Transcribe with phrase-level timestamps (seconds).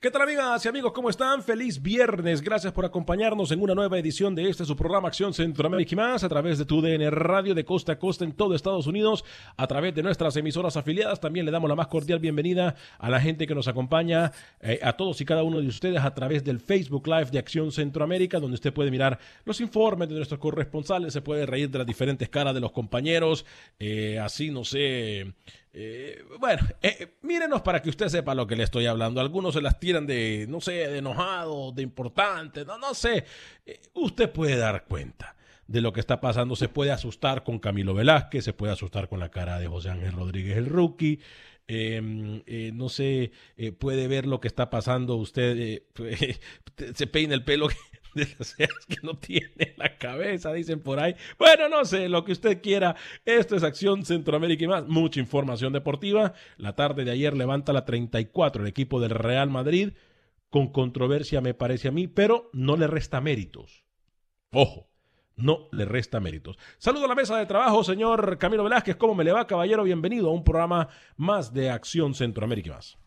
[0.00, 0.92] ¿Qué tal amigas y amigos?
[0.92, 1.42] ¿Cómo están?
[1.42, 2.40] Feliz viernes.
[2.40, 6.22] Gracias por acompañarnos en una nueva edición de este su programa Acción Centroamérica y más
[6.22, 9.24] a través de tu DN Radio de costa a costa en todo Estados Unidos,
[9.56, 11.18] a través de nuestras emisoras afiliadas.
[11.18, 14.92] También le damos la más cordial bienvenida a la gente que nos acompaña, eh, a
[14.92, 18.54] todos y cada uno de ustedes a través del Facebook Live de Acción Centroamérica, donde
[18.54, 22.54] usted puede mirar los informes de nuestros corresponsales, se puede reír de las diferentes caras
[22.54, 23.44] de los compañeros,
[23.80, 25.34] eh, así no sé
[25.80, 29.20] eh, bueno, eh, mírenos para que usted sepa lo que le estoy hablando.
[29.20, 33.24] Algunos se las tiran de, no sé, de enojado, de importante, no, no sé.
[33.64, 35.36] Eh, usted puede dar cuenta
[35.68, 36.56] de lo que está pasando.
[36.56, 40.14] Se puede asustar con Camilo Velázquez, se puede asustar con la cara de José Ángel
[40.14, 41.20] Rodríguez el rookie.
[41.68, 42.42] Em,
[42.74, 43.30] no sé,
[43.78, 45.14] puede ver lo que está pasando.
[45.14, 45.82] Usted
[46.94, 47.68] se peina el pelo
[48.18, 48.54] de las
[48.86, 51.14] que no tiene la cabeza, dicen por ahí.
[51.38, 52.96] Bueno, no sé, lo que usted quiera.
[53.24, 54.86] Esto es Acción Centroamérica y más.
[54.86, 56.34] Mucha información deportiva.
[56.56, 59.92] La tarde de ayer levanta la 34 el equipo del Real Madrid.
[60.50, 63.84] Con controversia me parece a mí, pero no le resta méritos.
[64.50, 64.88] Ojo,
[65.36, 66.58] no le resta méritos.
[66.78, 68.96] Saludo a la mesa de trabajo, señor Camilo Velázquez.
[68.96, 69.84] ¿Cómo me le va, caballero?
[69.84, 72.98] Bienvenido a un programa más de Acción Centroamérica y más.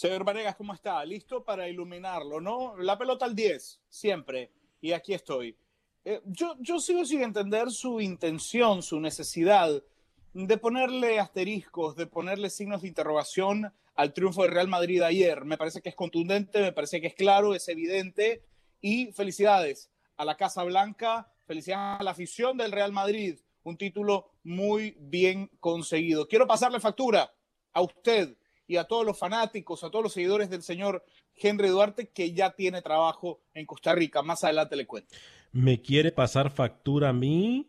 [0.00, 1.04] Señor Vanegas, ¿cómo está?
[1.04, 2.74] ¿Listo para iluminarlo, no?
[2.78, 4.50] La pelota al 10, siempre.
[4.80, 5.54] Y aquí estoy.
[6.06, 9.82] Eh, yo, yo sigo sin entender su intención, su necesidad
[10.32, 15.44] de ponerle asteriscos, de ponerle signos de interrogación al triunfo del Real Madrid ayer.
[15.44, 18.42] Me parece que es contundente, me parece que es claro, es evidente.
[18.80, 23.38] Y felicidades a la Casa Blanca, felicidades a la afición del Real Madrid.
[23.64, 26.26] Un título muy bien conseguido.
[26.26, 27.34] Quiero pasarle factura
[27.74, 28.34] a usted
[28.70, 31.04] y a todos los fanáticos, a todos los seguidores del señor
[31.34, 34.22] Henry Duarte, que ya tiene trabajo en Costa Rica.
[34.22, 35.12] Más adelante le cuento.
[35.50, 37.66] ¿Me quiere pasar factura a mí?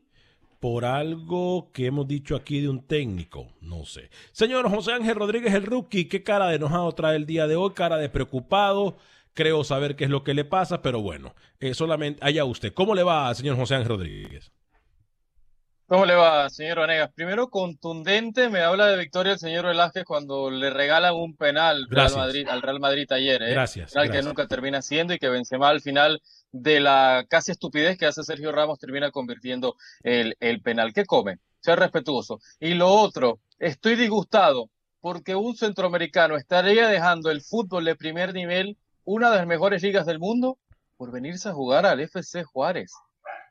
[0.59, 4.11] por algo que hemos dicho aquí de un técnico, no sé.
[4.31, 7.72] Señor José Ángel Rodríguez, el rookie, ¿qué cara de enojado trae el día de hoy?
[7.72, 8.95] Cara de preocupado.
[9.34, 12.75] Creo saber qué es lo que le pasa, pero bueno, eh, solamente allá usted.
[12.75, 14.51] ¿Cómo le va, señor José Ángel Rodríguez?
[15.91, 17.12] ¿Cómo le va, señor Vanegas?
[17.12, 22.16] Primero, contundente, me habla de victoria el señor Velázquez cuando le regalan un penal Real
[22.16, 23.44] Madrid, al Real Madrid ayer.
[23.44, 23.52] ¿eh?
[23.52, 23.91] Gracias.
[23.91, 26.22] Penal que nunca termina siendo y que Benzema al final
[26.53, 30.94] de la casi estupidez que hace Sergio Ramos termina convirtiendo el, el penal.
[30.94, 31.40] ¿Qué come?
[31.59, 32.40] Sea respetuoso.
[32.62, 34.69] Y lo otro, estoy disgustado
[35.02, 40.06] porque un centroamericano estaría dejando el fútbol de primer nivel, una de las mejores ligas
[40.06, 40.58] del mundo,
[40.96, 42.94] por venirse a jugar al FC Juárez,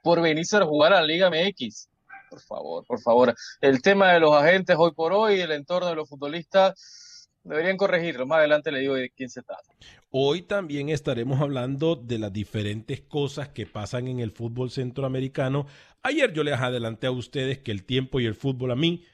[0.02, 1.89] por venirse a jugar a la Liga MX
[2.30, 3.34] por favor, por favor.
[3.60, 8.26] El tema de los agentes hoy por hoy, el entorno de los futbolistas, deberían corregirlo.
[8.26, 9.70] Más adelante le digo de quién se trata.
[10.10, 15.66] Hoy también estaremos hablando de las diferentes cosas que pasan en el fútbol centroamericano.
[16.02, 19.04] Ayer yo les adelanté a ustedes que el tiempo y el fútbol a mí,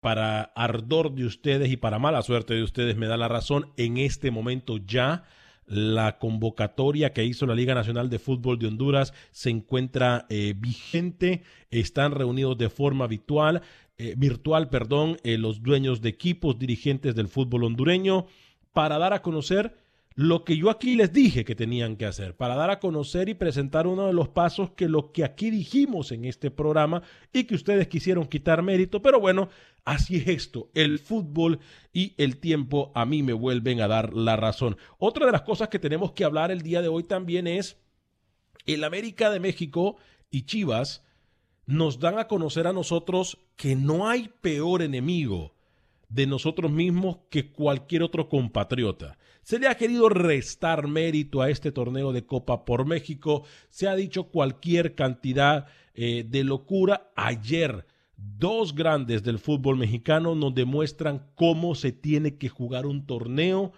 [0.00, 3.72] para ardor de ustedes y para mala suerte de ustedes, me da la razón.
[3.76, 5.24] En este momento ya
[5.66, 11.42] la convocatoria que hizo la Liga Nacional de Fútbol de Honduras se encuentra eh, vigente,
[11.70, 13.62] están reunidos de forma virtual,
[13.96, 18.26] eh, virtual, perdón, eh, los dueños de equipos, dirigentes del fútbol hondureño,
[18.72, 19.76] para dar a conocer
[20.16, 23.34] lo que yo aquí les dije que tenían que hacer, para dar a conocer y
[23.34, 27.02] presentar uno de los pasos que lo que aquí dijimos en este programa
[27.32, 29.48] y que ustedes quisieron quitar mérito, pero bueno,
[29.84, 31.58] así es esto, el fútbol
[31.92, 34.76] y el tiempo a mí me vuelven a dar la razón.
[34.98, 37.76] Otra de las cosas que tenemos que hablar el día de hoy también es
[38.66, 39.96] el América de México
[40.30, 41.02] y Chivas
[41.66, 45.54] nos dan a conocer a nosotros que no hay peor enemigo
[46.08, 49.18] de nosotros mismos que cualquier otro compatriota.
[49.44, 53.44] Se le ha querido restar mérito a este torneo de Copa por México.
[53.68, 57.12] Se ha dicho cualquier cantidad eh, de locura.
[57.14, 57.86] Ayer,
[58.16, 63.72] dos grandes del fútbol mexicano nos demuestran cómo se tiene que jugar un torneo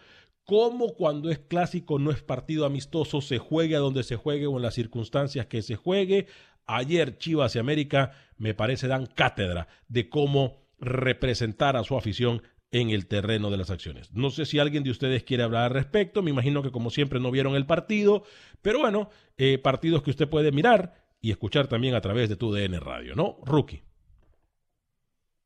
[0.47, 4.57] cómo cuando es clásico no es partido amistoso, se juegue a donde se juegue o
[4.57, 6.29] en las circunstancias que se juegue.
[6.67, 12.43] Ayer Chivas y América me parece dan cátedra de cómo representar a su afición
[12.81, 14.13] en el terreno de las acciones.
[14.13, 17.21] No sé si alguien de ustedes quiere hablar al respecto, me imagino que como siempre
[17.21, 18.25] no vieron el partido,
[18.61, 19.09] pero bueno,
[19.39, 23.15] eh, partidos que usted puede mirar y escuchar también a través de tu DN Radio,
[23.15, 23.39] ¿no?
[23.45, 23.83] Rookie.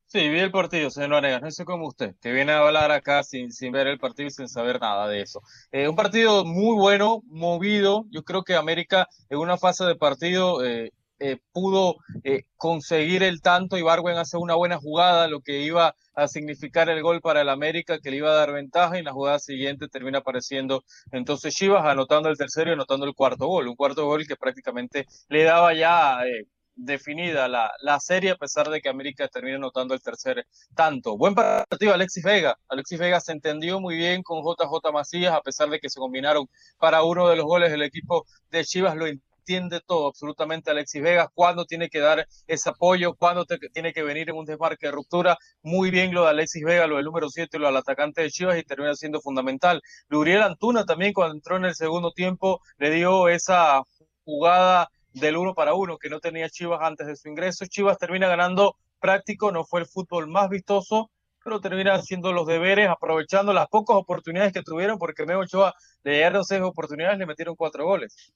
[0.07, 3.23] Sí, vi el partido, señor Vanegas, no sé cómo usted, que viene a hablar acá
[3.23, 5.41] sin, sin ver el partido y sin saber nada de eso.
[5.71, 10.65] Eh, un partido muy bueno, movido, yo creo que América en una fase de partido
[10.65, 15.61] eh, eh, pudo eh, conseguir el tanto y Barwen hace una buena jugada, lo que
[15.61, 18.99] iba a significar el gol para el América, que le iba a dar ventaja, y
[18.99, 23.45] en la jugada siguiente termina apareciendo entonces Chivas anotando el tercero y anotando el cuarto
[23.45, 28.35] gol, un cuarto gol que prácticamente le daba ya eh, definida la, la, serie, a
[28.35, 31.17] pesar de que América termina anotando el tercer tanto.
[31.17, 32.57] Buen partido Alexis Vega.
[32.67, 36.47] Alexis Vega se entendió muy bien con JJ Macías, a pesar de que se combinaron
[36.79, 39.05] para uno de los goles del equipo de Chivas, lo
[39.41, 44.29] entiende todo, absolutamente Alexis Vega, cuándo tiene que dar ese apoyo, cuándo tiene que venir
[44.29, 45.37] en un desmarque de ruptura.
[45.63, 48.57] Muy bien lo de Alexis Vega, lo del número 7, lo del atacante de Chivas
[48.57, 49.81] y termina siendo fundamental.
[50.09, 53.81] Luriel Antuna también cuando entró en el segundo tiempo le dio esa
[54.23, 57.65] jugada del uno para uno que no tenía Chivas antes de su ingreso.
[57.65, 61.09] Chivas termina ganando práctico, no fue el fútbol más vistoso,
[61.43, 65.73] pero termina haciendo los deberes, aprovechando las pocas oportunidades que tuvieron, porque Memo Ochoa
[66.03, 68.31] le dieron seis oportunidades, le metieron cuatro goles.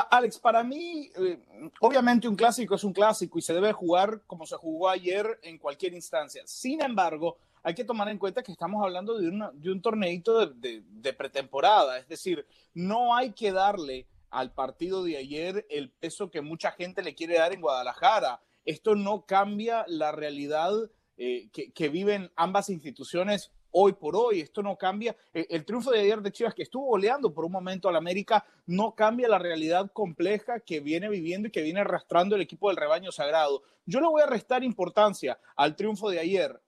[0.00, 1.38] Alex, para mí, eh,
[1.80, 5.58] obviamente un clásico es un clásico y se debe jugar como se jugó ayer en
[5.58, 6.42] cualquier instancia.
[6.46, 11.12] Sin embargo, hay que tomar en cuenta que estamos hablando de, de un torneito de,
[11.12, 16.72] pretemporada, es decir, no hay que darle al partido de ayer el peso que mucha
[16.72, 18.40] gente le quiere dar en Guadalajara.
[18.64, 20.72] Esto no cambia la realidad
[21.18, 24.40] eh, que viven ambas instituciones hoy por hoy.
[24.40, 25.16] Esto no cambia.
[25.34, 28.44] Eh, el triunfo de ayer de Chivas, que estuvo goleando por un momento al América,
[28.66, 32.76] no cambia la realidad compleja que viene viviendo y que viene arrastrando el equipo del
[32.76, 33.62] rebaño sagrado.
[33.84, 36.60] Yo le voy a restar importancia al triunfo de ayer.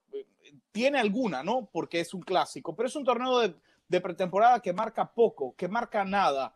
[0.71, 1.69] Tiene alguna, ¿no?
[1.71, 3.55] Porque es un clásico, pero es un torneo de,
[3.87, 6.53] de pretemporada que marca poco, que marca nada.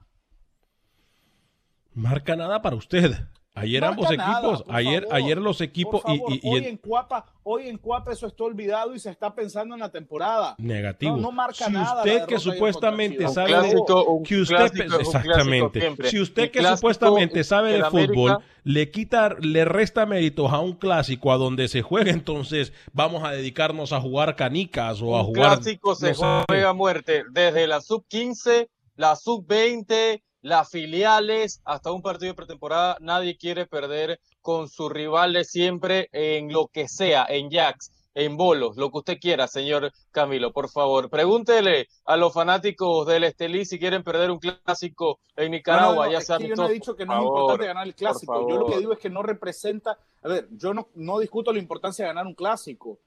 [1.94, 3.12] Marca nada para usted.
[3.56, 8.26] Ayer ambos equipos, ayer, ayer los equipos y, hoy en Cuapa, hoy en Cuapa eso
[8.26, 10.56] está olvidado y se está pensando en la temporada.
[10.60, 11.18] Negativo.
[11.18, 13.76] No, marca si Usted que supuestamente sabe de,
[14.24, 20.54] que usted exactamente, si usted que supuestamente sabe de fútbol le quita, le resta méritos
[20.54, 25.18] a un clásico a donde se juega, entonces vamos a dedicarnos a jugar canicas o
[25.18, 25.58] a jugar.
[25.58, 31.92] Clásico se juega a muerte desde la sub 15, la sub 20 las filiales, hasta
[31.92, 37.26] un partido de pretemporada, nadie quiere perder con sus rivales siempre en lo que sea,
[37.28, 41.10] en jacks, en bolos, lo que usted quiera, señor Camilo, por favor.
[41.10, 46.10] Pregúntele a los fanáticos del Estelí si quieren perder un clásico en Nicaragua.
[46.10, 48.50] ya yo no he dicho que no es importante ganar el clásico.
[48.50, 49.98] Yo lo que digo es que no representa.
[50.24, 53.00] A ver, yo no, no discuto la importancia de ganar un clásico.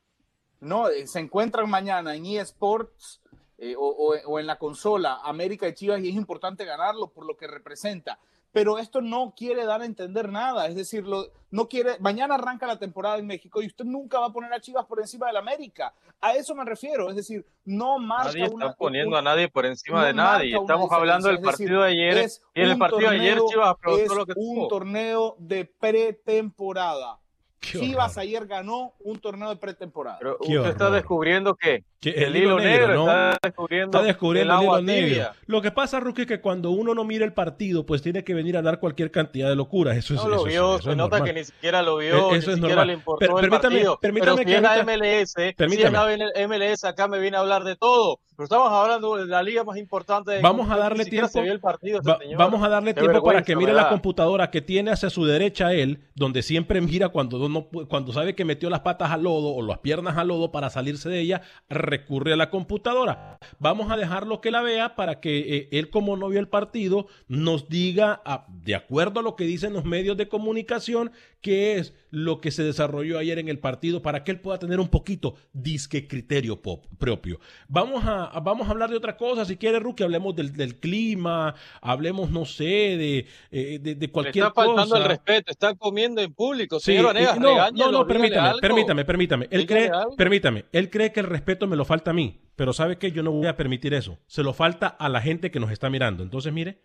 [0.60, 3.21] No, se encuentran mañana en eSports
[3.64, 7.46] eh, o, en la consola América y Chivas y es importante ganarlo por lo que
[7.46, 8.18] representa.
[8.50, 12.80] Pero esto no quiere dar a entender nada, es decir, no quiere, mañana arranca la
[12.80, 15.94] temporada en México y usted nunca va a poner a Chivas por encima del América.
[16.20, 20.06] A eso me refiero, es decir, no marca Nadie está poniendo a nadie por encima
[20.06, 20.56] de nadie.
[20.56, 24.26] Estamos hablando del partido de ayer y en el partido de ayer Chivas es lo
[24.26, 27.21] que un torneo de pretemporada
[27.62, 30.18] Chivas ayer ganó un torneo de pretemporada.
[30.18, 35.30] Pero usted está descubriendo que, el, hilo negro, está descubriendo, está descubriendo el, hilo negro.
[35.46, 38.34] Lo que pasa, Rookie, es que cuando uno no mira el partido, pues tiene que
[38.34, 39.96] venir a dar cualquier cantidad de locuras.
[39.96, 42.36] Eso es, no lo vio, se nota que ni siquiera lo vio, e-, eso ni
[42.38, 42.86] es siquiera normal.
[42.88, 44.00] le importó Pero, el permítame, partido.
[44.00, 46.16] permítame Pero si que es la MLS, si es Permítame.
[46.18, 48.18] la MLS, acá me viene a hablar de todo.
[48.34, 50.32] Pero estamos hablando de la liga más importante.
[50.32, 51.28] de Vamos a darle tiempo.
[51.28, 52.38] se vio el partido, este Va- señor.
[52.38, 55.72] vamos a darle Qué tiempo para que mire la computadora que tiene hacia su derecha
[55.72, 59.62] él, donde siempre mira cuando, no, cuando sabe que metió las patas al lodo o
[59.62, 63.38] las piernas al lodo para salirse de ella, recurre a la computadora.
[63.58, 67.06] Vamos a dejarlo que la vea para que eh, él, como no vio el partido,
[67.28, 71.12] nos diga, ah, de acuerdo a lo que dicen los medios de comunicación,
[71.42, 74.78] qué es lo que se desarrolló ayer en el partido para que él pueda tener
[74.80, 77.40] un poquito disque criterio propio.
[77.68, 82.30] Vamos a, vamos a hablar de otra cosa, si quiere, Rookie, hablemos del, clima, hablemos,
[82.30, 84.60] no sé, de, eh, de, cualquier cosa.
[84.60, 89.04] Está faltando el respeto, está comiendo en público, señor sí, no, no, no, permítame, permítame,
[89.04, 89.48] permítame.
[89.50, 92.98] Él cree, permítame, él cree que el respeto me lo falta a mí, pero ¿sabe
[92.98, 93.10] qué?
[93.10, 94.18] Yo no voy a permitir eso.
[94.26, 96.22] Se lo falta a la gente que nos está mirando.
[96.22, 96.78] Entonces, mire,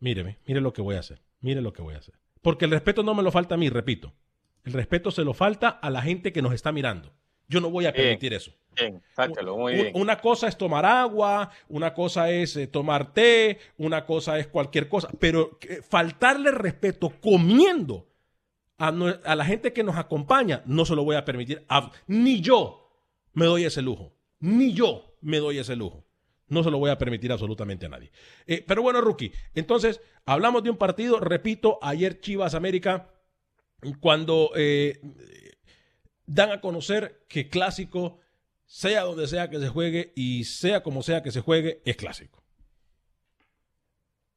[0.00, 2.14] míreme, mire lo que voy a hacer, mire lo que voy a hacer.
[2.46, 4.12] Porque el respeto no me lo falta a mí, repito.
[4.62, 7.12] El respeto se lo falta a la gente que nos está mirando.
[7.48, 8.52] Yo no voy a permitir eso.
[8.80, 9.02] Bien,
[9.56, 9.90] muy bien.
[9.96, 14.88] Una cosa es tomar agua, una cosa es eh, tomar té, una cosa es cualquier
[14.88, 18.06] cosa, pero faltarle respeto comiendo
[18.78, 21.66] a, la gente que nos acompaña, no se lo voy a permitir.
[22.06, 22.92] ni yo
[23.32, 24.12] me doy ese lujo.
[24.38, 26.05] Ni yo me doy ese lujo.
[26.48, 28.12] No se lo voy a permitir absolutamente a nadie.
[28.46, 33.10] Eh, pero bueno, Rookie, entonces hablamos de un partido, repito, ayer Chivas América,
[34.00, 35.00] cuando eh,
[36.26, 38.20] dan a conocer que clásico,
[38.64, 42.42] sea donde sea que se juegue y sea como sea que se juegue, es clásico.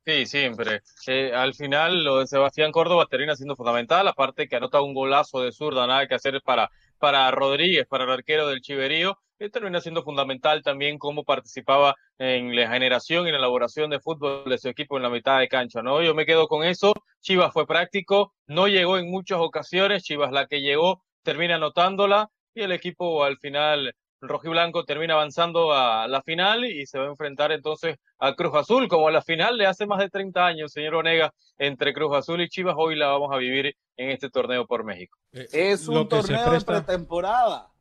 [0.05, 0.81] Sí, siempre.
[1.07, 5.41] Eh, al final lo de Sebastián Córdoba termina siendo fundamental, aparte que anota un golazo
[5.41, 10.03] de zurda, nada que hacer para, para Rodríguez, para el arquero del Chiverío, termina siendo
[10.03, 14.97] fundamental también cómo participaba en la generación y la elaboración de fútbol de su equipo
[14.97, 16.01] en la mitad de cancha, ¿no?
[16.01, 20.47] Yo me quedo con eso, Chivas fue práctico, no llegó en muchas ocasiones, Chivas la
[20.47, 26.65] que llegó termina anotándola y el equipo al final rojiblanco termina avanzando a la final
[26.65, 29.99] y se va a enfrentar entonces a Cruz Azul, como la final de hace más
[29.99, 33.73] de 30 años, señor Onega, entre Cruz Azul y Chivas, hoy la vamos a vivir
[33.95, 35.17] en este torneo por México.
[35.31, 37.71] Eh, es un torneo de pretemporada.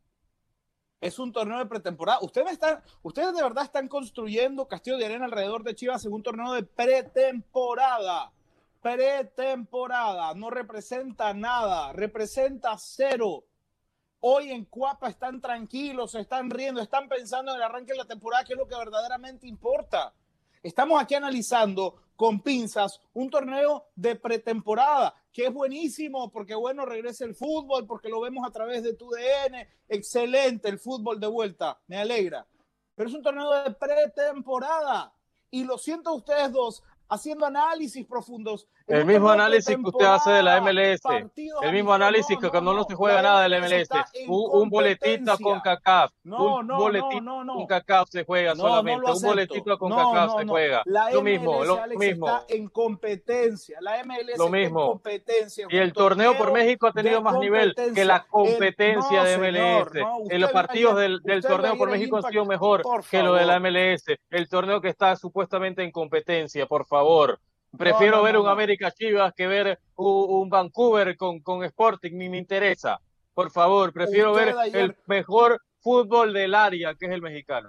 [1.00, 2.19] Es un torneo de pretemporada.
[2.23, 6.23] Ustedes, están, ustedes de verdad están construyendo Castillo de Arena alrededor de Chivas en un
[6.23, 8.33] torneo de pretemporada.
[8.83, 10.35] Pretemporada.
[10.35, 11.93] No representa nada.
[11.93, 13.45] Representa cero.
[14.21, 18.45] Hoy en Cuapa están tranquilos, están riendo, están pensando en el arranque de la temporada,
[18.45, 20.12] que es lo que verdaderamente importa.
[20.61, 27.25] Estamos aquí analizando con pinzas un torneo de pretemporada, que es buenísimo porque, bueno, regresa
[27.25, 29.68] el fútbol, porque lo vemos a través de tu DN.
[29.88, 32.44] Excelente el fútbol de vuelta, me alegra.
[32.96, 35.14] Pero es un torneo de pretemporada.
[35.48, 38.66] Y lo siento ustedes dos, haciendo análisis profundos.
[38.88, 41.00] El mismo análisis que usted hace de la MLS.
[41.62, 43.88] El mismo análisis que cuando no, se juega nada de la MLS.
[44.26, 46.11] Un, boletito con CACAF.
[46.25, 49.11] un boletito con CACAF se juega solamente.
[49.11, 50.83] un boletito con CACAF se juega.
[51.12, 52.26] lo mismo, lo mismo.
[52.26, 53.78] Está en competencia.
[53.80, 54.80] La MLS lo mismo.
[54.80, 55.66] en competencia.
[55.68, 60.30] Y el torneo por México ha tenido más nivel que la competencia de MLS.
[60.30, 63.61] en los partidos del, del torneo por México han sido mejor que lo de la
[63.61, 64.04] MLS.
[64.30, 67.38] El torneo que está supuestamente en competencia, por favor
[67.76, 73.00] Prefiero ver un América Chivas que ver un, Vancouver con, con Sporting, ni me interesa.
[73.34, 77.68] Por favor, prefiero ver el mejor fútbol del área, que es el mexicano.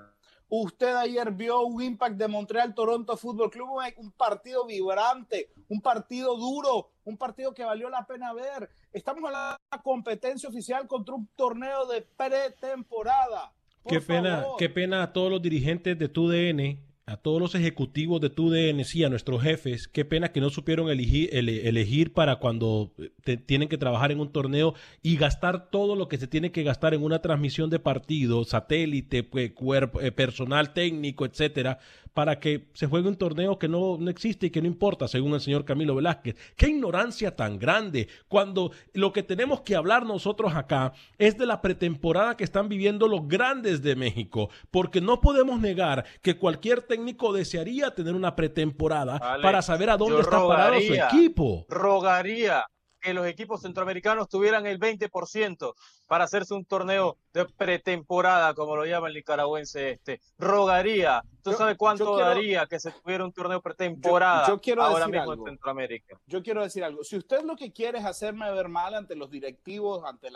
[0.51, 6.35] Usted ayer vio un Impact de Montreal Toronto Fútbol Club, un partido vibrante, un partido
[6.37, 8.67] duro, un partido que valió la pena ver.
[8.91, 13.53] Estamos en la competencia oficial contra un torneo de pretemporada.
[13.87, 18.29] qué pena, qué pena a todos los dirigentes de TUDN a todos los ejecutivos de
[18.29, 22.93] TUDN, sí, a nuestros jefes, qué pena que no supieron elegir, elegir para cuando
[23.25, 26.61] eh, tienen que trabajar en un torneo y gastar todo lo que se tiene que
[26.61, 31.79] gastar en una transmisión de partido, satélite, pues, cuerpo, eh, personal técnico, etcétera,
[32.13, 35.33] para que se juegue un torneo que no, no existe y que no importa, según
[35.33, 36.35] el señor Camilo Velázquez.
[36.55, 41.61] Qué ignorancia tan grande, cuando lo que tenemos que hablar nosotros acá es de la
[41.61, 47.33] pretemporada que están viviendo los grandes de México, porque no podemos negar que cualquier técnico
[47.33, 51.65] desearía tener una pretemporada para saber a dónde está parado su equipo.
[51.69, 52.65] Rogaría
[52.99, 55.73] que los equipos centroamericanos tuvieran el 20%
[56.07, 60.21] para hacerse un torneo de pretemporada, como lo llama el nicaragüense este.
[60.37, 61.23] Rogaría.
[61.41, 65.43] ¿Tú sabes cuánto daría que se tuviera un torneo pretemporada yo, quiero ahora mismo en
[65.45, 66.19] Centroamérica?
[66.27, 67.03] Yo quiero decir algo.
[67.03, 70.29] Si usted lo que quiere es hacerme ver mal ante los directivos, ante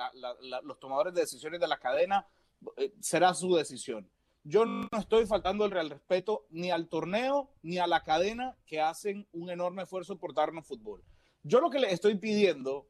[0.63, 2.25] los tomadores de decisiones de la cadena,
[2.77, 4.09] eh, será su decisión.
[4.45, 8.81] Yo no estoy faltando el real respeto ni al torneo ni a la cadena que
[8.81, 11.01] hacen un enorme esfuerzo por darnos fútbol.
[11.43, 12.87] Yo lo que le estoy pidiendo,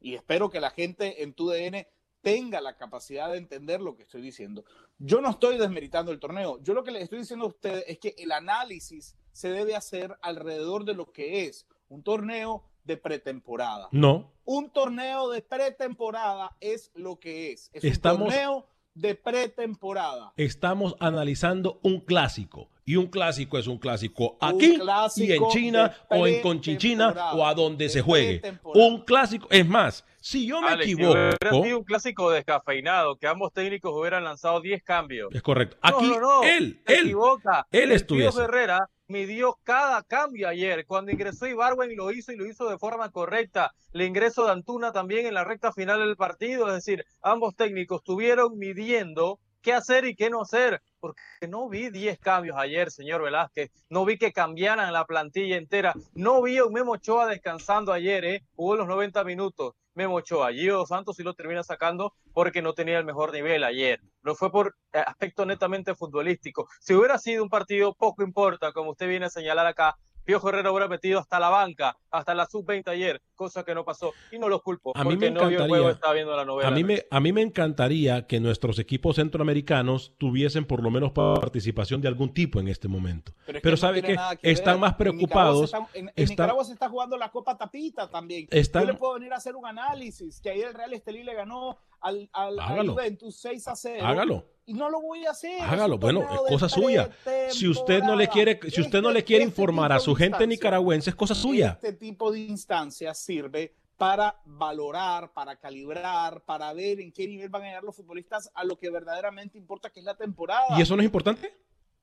[0.00, 1.86] y espero que la gente en tu DN
[2.22, 4.64] tenga la capacidad de entender lo que estoy diciendo.
[4.98, 6.60] Yo no estoy desmeritando el torneo.
[6.62, 10.16] Yo lo que le estoy diciendo a ustedes es que el análisis se debe hacer
[10.22, 13.88] alrededor de lo que es un torneo de pretemporada.
[13.92, 14.32] No.
[14.44, 17.70] Un torneo de pretemporada es lo que es.
[17.72, 20.32] Es un torneo de pretemporada.
[20.36, 22.68] Estamos analizando un clásico.
[22.84, 24.76] Y un clásico es un clásico aquí
[25.16, 28.42] y en China o en Conchinchina o a donde se juegue.
[28.64, 31.12] Un clásico, es más, si yo me equivoco.
[31.12, 35.32] Hubiera sido un clásico descafeinado, que ambos técnicos hubieran lanzado 10 cambios.
[35.32, 35.76] Es correcto.
[35.80, 36.12] Aquí
[36.44, 37.66] él, él, equivoca.
[37.70, 38.42] él estuviese.
[38.42, 40.84] Herrera midió cada cambio ayer.
[40.86, 43.72] Cuando ingresó Ibarwen lo hizo y lo hizo de forma correcta.
[43.92, 46.66] El ingreso de Antuna también en la recta final del partido.
[46.66, 50.82] Es decir, ambos técnicos estuvieron midiendo qué hacer y qué no hacer.
[50.98, 53.70] Porque no vi 10 cambios ayer, señor Velázquez.
[53.90, 55.92] No vi que cambiaran la plantilla entera.
[56.14, 58.42] No vi a un Memo Ochoa descansando ayer, ¿eh?
[58.56, 59.74] Jugó los 90 minutos.
[59.94, 60.52] Memo Ochoa.
[60.52, 64.00] Gio Santos sí lo termina sacando porque no tenía el mejor nivel ayer.
[64.22, 66.68] No fue por eh, aspecto netamente futbolístico.
[66.80, 70.70] Si hubiera sido un partido poco importa, como usted viene a señalar acá, Piojo Herrera
[70.70, 74.12] hubiera metido hasta la banca, hasta la sub-20 ayer, cosa que no pasó.
[74.30, 76.68] Y no los culpo, a mí me no encantaría, estaba viendo la novela.
[76.68, 81.12] A mí, me, a mí me encantaría que nuestros equipos centroamericanos tuviesen por lo menos
[81.12, 83.32] participación de algún tipo en este momento.
[83.62, 85.72] Pero, sabe que, están más preocupados.
[85.94, 88.46] En, Nicaragua, se está, jugando la Copa Tapita también.
[88.50, 91.78] Yo le puedo venir a hacer un análisis, que ayer el Real Estelí le ganó
[92.02, 94.06] al, al, Juventus 6 a 0.
[94.06, 95.60] Hágalo y no lo voy a hacer.
[95.60, 97.10] Hágalo, bueno, es cosa suya.
[97.50, 100.46] Si usted no le quiere, si usted no le quiere este informar a su gente
[100.46, 101.72] nicaragüense, es cosa suya.
[101.72, 107.62] Este tipo de instancias sirve para valorar, para calibrar, para ver en qué nivel van
[107.62, 110.78] a llegar los futbolistas a lo que verdaderamente importa, que es la temporada.
[110.78, 111.56] ¿Y eso no es importante?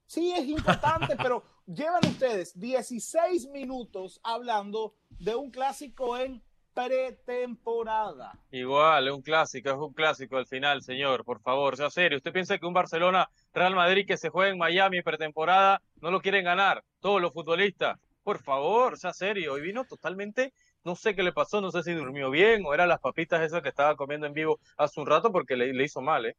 [0.05, 6.41] Sí, es importante, pero llevan ustedes 16 minutos hablando de un clásico en
[6.73, 8.33] pretemporada.
[8.51, 12.17] Igual, es un clásico, es un clásico al final, señor, por favor, sea serio.
[12.17, 16.21] ¿Usted piensa que un Barcelona Real Madrid que se juega en Miami pretemporada no lo
[16.21, 16.83] quieren ganar?
[16.99, 17.99] Todos los futbolistas.
[18.23, 19.57] Por favor, sea serio.
[19.57, 22.89] Y vino totalmente, no sé qué le pasó, no sé si durmió bien o eran
[22.89, 26.25] las papitas esas que estaba comiendo en vivo hace un rato porque le, hizo mal,
[26.27, 26.35] ¿eh?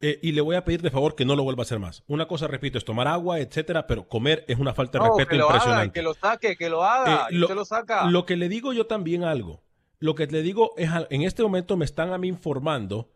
[0.00, 0.18] ¿eh?
[0.22, 2.02] y le voy a pedir de favor que no lo vuelva a hacer más.
[2.06, 5.36] Una cosa, repito, es tomar agua, etcétera, pero comer es una falta de respeto que
[5.36, 5.92] impresionante.
[5.92, 8.06] que lo saque, que lo haga, eh, lo, saca.
[8.06, 9.65] Lo que le digo yo también algo.
[9.98, 13.10] Lo que le digo es, en este momento me están a mí informando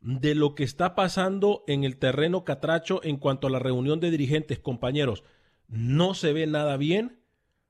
[0.00, 4.10] de lo que está pasando en el terreno catracho en cuanto a la reunión de
[4.10, 5.22] dirigentes, compañeros.
[5.68, 7.20] No se ve nada bien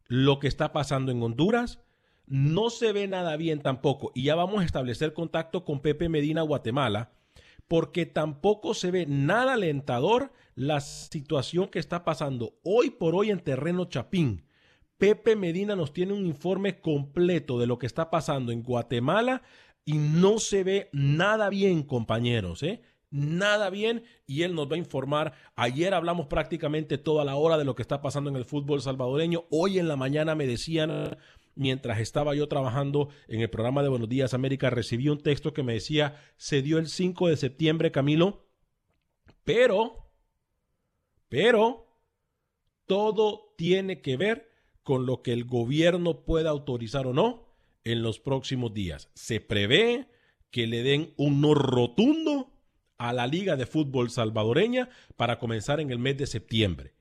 [0.06, 1.80] lo que está pasando en Honduras.
[2.26, 4.12] No se ve nada bien tampoco.
[4.14, 7.12] Y ya vamos a establecer contacto con Pepe Medina, Guatemala,
[7.68, 13.40] porque tampoco se ve nada alentador la situación que está pasando hoy por hoy en
[13.40, 14.44] terreno Chapín.
[15.02, 19.42] Pepe Medina nos tiene un informe completo de lo que está pasando en Guatemala
[19.84, 22.82] y no se ve nada bien, compañeros, ¿eh?
[23.10, 25.32] Nada bien y él nos va a informar.
[25.56, 29.42] Ayer hablamos prácticamente toda la hora de lo que está pasando en el fútbol salvadoreño.
[29.50, 31.18] Hoy en la mañana me decían,
[31.56, 35.64] mientras estaba yo trabajando en el programa de Buenos Días América, recibí un texto que
[35.64, 38.46] me decía, se dio el 5 de septiembre, Camilo,
[39.42, 40.12] pero,
[41.28, 41.88] pero,
[42.86, 44.51] todo tiene que ver
[44.82, 47.48] con lo que el gobierno pueda autorizar o no
[47.84, 49.10] en los próximos días.
[49.14, 50.08] Se prevé
[50.50, 52.52] que le den un no rotundo
[52.98, 56.94] a la Liga de Fútbol Salvadoreña para comenzar en el mes de septiembre.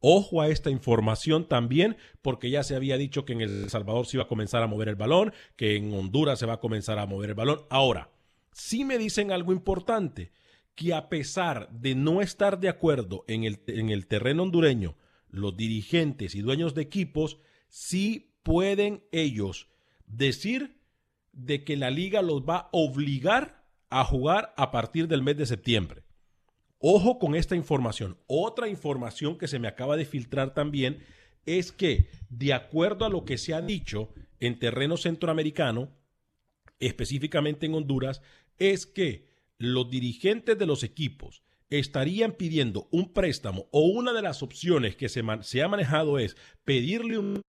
[0.00, 4.16] Ojo a esta información también, porque ya se había dicho que en El Salvador se
[4.16, 7.06] iba a comenzar a mover el balón, que en Honduras se va a comenzar a
[7.06, 7.62] mover el balón.
[7.68, 8.10] Ahora,
[8.52, 10.30] sí me dicen algo importante,
[10.76, 14.94] que a pesar de no estar de acuerdo en el, en el terreno hondureño
[15.30, 17.38] los dirigentes y dueños de equipos
[17.68, 19.68] sí pueden ellos
[20.06, 20.80] decir
[21.32, 25.46] de que la liga los va a obligar a jugar a partir del mes de
[25.46, 26.02] septiembre.
[26.78, 28.18] Ojo con esta información.
[28.26, 31.04] Otra información que se me acaba de filtrar también
[31.46, 35.90] es que, de acuerdo a lo que se ha dicho en terreno centroamericano,
[36.78, 38.22] específicamente en Honduras,
[38.58, 39.26] es que
[39.58, 45.08] los dirigentes de los equipos estarían pidiendo un préstamo o una de las opciones que
[45.08, 47.42] se, ha manejado es pedirle un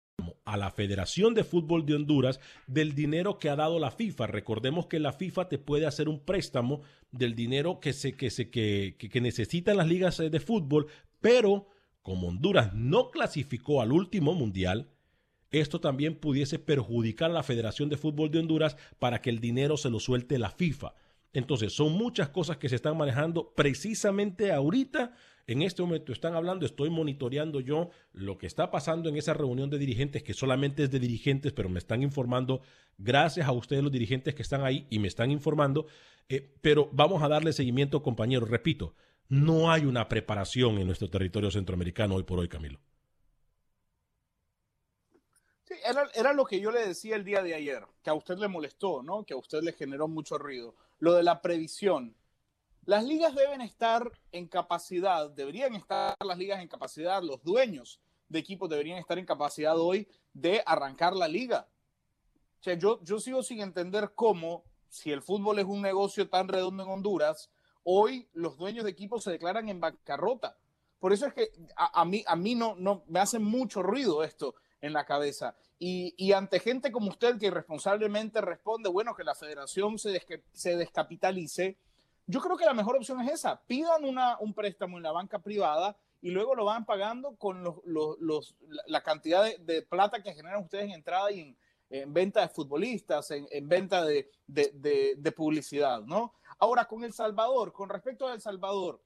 [0.44, 4.28] a la Federación de Fútbol de Honduras del dinero que ha dado la FIFA.
[4.28, 8.50] Recordemos que la FIFA te puede hacer un préstamo del dinero que, se, que, se,
[8.50, 10.88] que, que necesitan las ligas de fútbol,
[11.22, 11.70] pero
[12.02, 14.90] como Honduras no clasificó al último mundial,
[15.52, 19.78] esto también pudiese perjudicar a la Federación de Fútbol de Honduras para que el dinero
[19.78, 20.94] se lo suelte la FIFA.
[21.34, 25.14] Entonces, son muchas cosas que se están manejando precisamente ahorita.
[25.46, 29.70] En este momento están hablando, estoy monitoreando yo lo que está pasando en esa reunión
[29.70, 32.62] de dirigentes, que solamente es de dirigentes, pero me están informando,
[32.98, 35.88] gracias a ustedes los dirigentes que están ahí y me están informando,
[36.30, 38.50] eh, pero vamos a darle seguimiento, compañeros.
[38.50, 38.94] Repito,
[39.28, 42.80] no hay una preparación en nuestro territorio centroamericano hoy por hoy, Camilo.
[45.88, 48.48] Era, era lo que yo le decía el día de ayer, que a usted le
[48.48, 49.24] molestó, ¿no?
[49.24, 52.16] Que a usted le generó mucho ruido lo de la previsión.
[52.86, 58.40] Las ligas deben estar en capacidad, deberían estar las ligas en capacidad, los dueños de
[58.40, 61.68] equipos deberían estar en capacidad hoy de arrancar la liga.
[62.60, 66.84] O sea, yo, sigo sin entender cómo, si el fútbol es un negocio tan redondo
[66.84, 67.50] en Honduras,
[67.84, 70.58] hoy los dueños de equipos se declaran en bancarrota.
[71.00, 75.56] Por eso es que a, mí, no me hace mucho ruido esto en la cabeza.
[75.78, 80.22] Y, y, ante gente como usted que irresponsablemente responde, bueno, que la federación se,
[80.54, 81.78] se descapitalice,
[82.28, 83.62] yo creo que la mejor opción es esa.
[83.66, 87.78] Pidan una, un préstamo en la banca privada y luego lo van pagando con los,
[87.86, 88.56] los, los,
[88.88, 91.58] la cantidad de, de, plata que generan ustedes en entrada y en,
[91.90, 96.34] en venta de futbolistas, en, en venta de, de, de, publicidad, ¿no?
[96.60, 99.02] Ahora, con El Salvador, con respecto a El Salvador,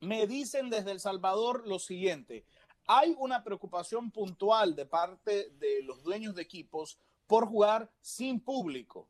[0.00, 2.44] me dicen desde El Salvador lo siguiente,
[2.88, 9.06] hay una preocupación puntual de parte de los dueños de equipos por jugar sin público.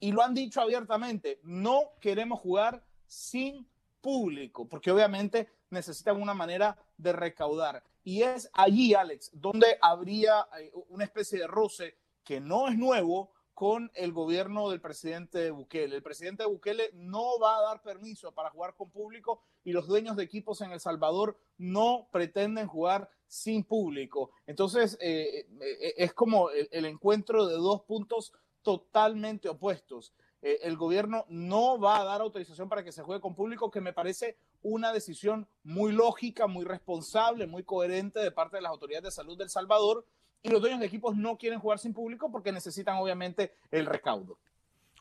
[0.00, 3.68] Y lo han dicho abiertamente, no queremos jugar sin
[4.00, 7.84] público, porque obviamente necesitan una manera de recaudar.
[8.02, 13.32] Y es allí, Alex, donde habría eh, una especie de roce que no es nuevo
[13.54, 15.96] con el gobierno del presidente Bukele.
[15.96, 20.16] El presidente Bukele no va a dar permiso para jugar con público y los dueños
[20.16, 24.30] de equipos en El Salvador no pretenden jugar sin público.
[24.46, 30.12] Entonces, eh, eh, es como el, encuentro de dos puntos totalmente opuestos.
[30.42, 33.80] Eh, el gobierno no va a dar autorización para que se juegue con público, que
[33.80, 39.04] me parece una decisión muy lógica, muy responsable, muy coherente de parte de las autoridades
[39.04, 40.04] de salud del Salvador.
[40.42, 44.38] Y los dueños de equipos no quieren jugar sin público porque necesitan obviamente el recaudo.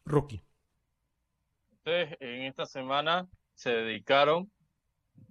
[0.06, 0.41] Rocky.
[1.71, 4.51] Ustedes en esta semana se dedicaron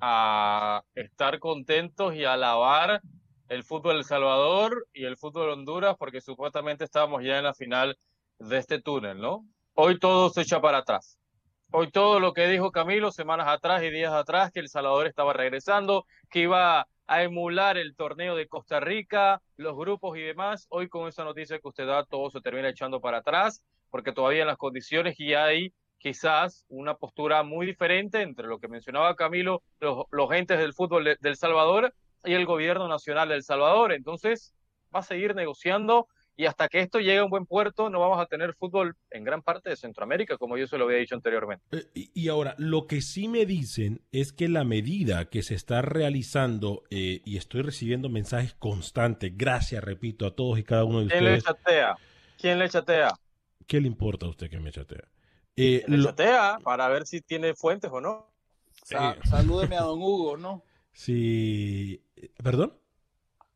[0.00, 3.00] a estar contentos y a alabar
[3.48, 7.54] el fútbol El Salvador y el fútbol de Honduras porque supuestamente estábamos ya en la
[7.54, 7.98] final
[8.38, 9.46] de este túnel, ¿no?
[9.74, 11.18] Hoy todo se echa para atrás.
[11.72, 15.32] Hoy todo lo que dijo Camilo semanas atrás y días atrás, que El Salvador estaba
[15.32, 20.68] regresando, que iba a emular el torneo de Costa Rica, los grupos y demás.
[20.70, 24.42] Hoy con esa noticia que usted da, todo se termina echando para atrás, porque todavía
[24.42, 29.64] en las condiciones y hay quizás una postura muy diferente entre lo que mencionaba Camilo,
[29.80, 31.92] los, los entes del fútbol de, del Salvador
[32.22, 33.92] y el gobierno nacional del Salvador.
[33.92, 34.54] Entonces,
[34.94, 36.06] va a seguir negociando
[36.40, 39.24] y hasta que esto llegue a un buen puerto no vamos a tener fútbol en
[39.24, 41.62] gran parte de Centroamérica, como yo se lo había dicho anteriormente.
[41.70, 45.82] Eh, y ahora, lo que sí me dicen es que la medida que se está
[45.82, 51.08] realizando, eh, y estoy recibiendo mensajes constantes, gracias, repito, a todos y cada uno de
[51.08, 51.44] ¿Quién ustedes.
[51.44, 51.96] ¿Quién le chatea?
[52.38, 53.14] ¿Quién le chatea?
[53.66, 55.04] ¿Qué le importa a usted que me chatea?
[55.56, 56.04] Eh, le lo...
[56.04, 58.32] chatea para ver si tiene fuentes o no.
[58.82, 60.64] Sa salúdeme a don Hugo, ¿no?
[60.94, 62.02] Sí.
[62.42, 62.72] ¿Perdón?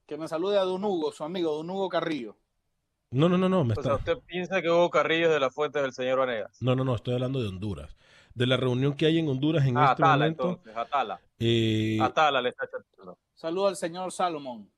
[0.06, 2.36] Que me salude a don Hugo, su amigo, don Hugo Carrillo.
[3.14, 3.62] No, no, no, no.
[3.64, 3.82] Me o está...
[3.82, 6.60] sea, ¿usted piensa que Hugo Carrillo es de las fuentes del señor Vanegas?
[6.60, 7.96] No, no, no, estoy hablando de Honduras.
[8.34, 10.48] De la reunión que hay en Honduras en ah, este Atala, momento.
[10.48, 11.20] Entonces, Atala.
[11.38, 13.16] Eh, Atala le está chateando.
[13.34, 14.68] Saludo al señor Salomón.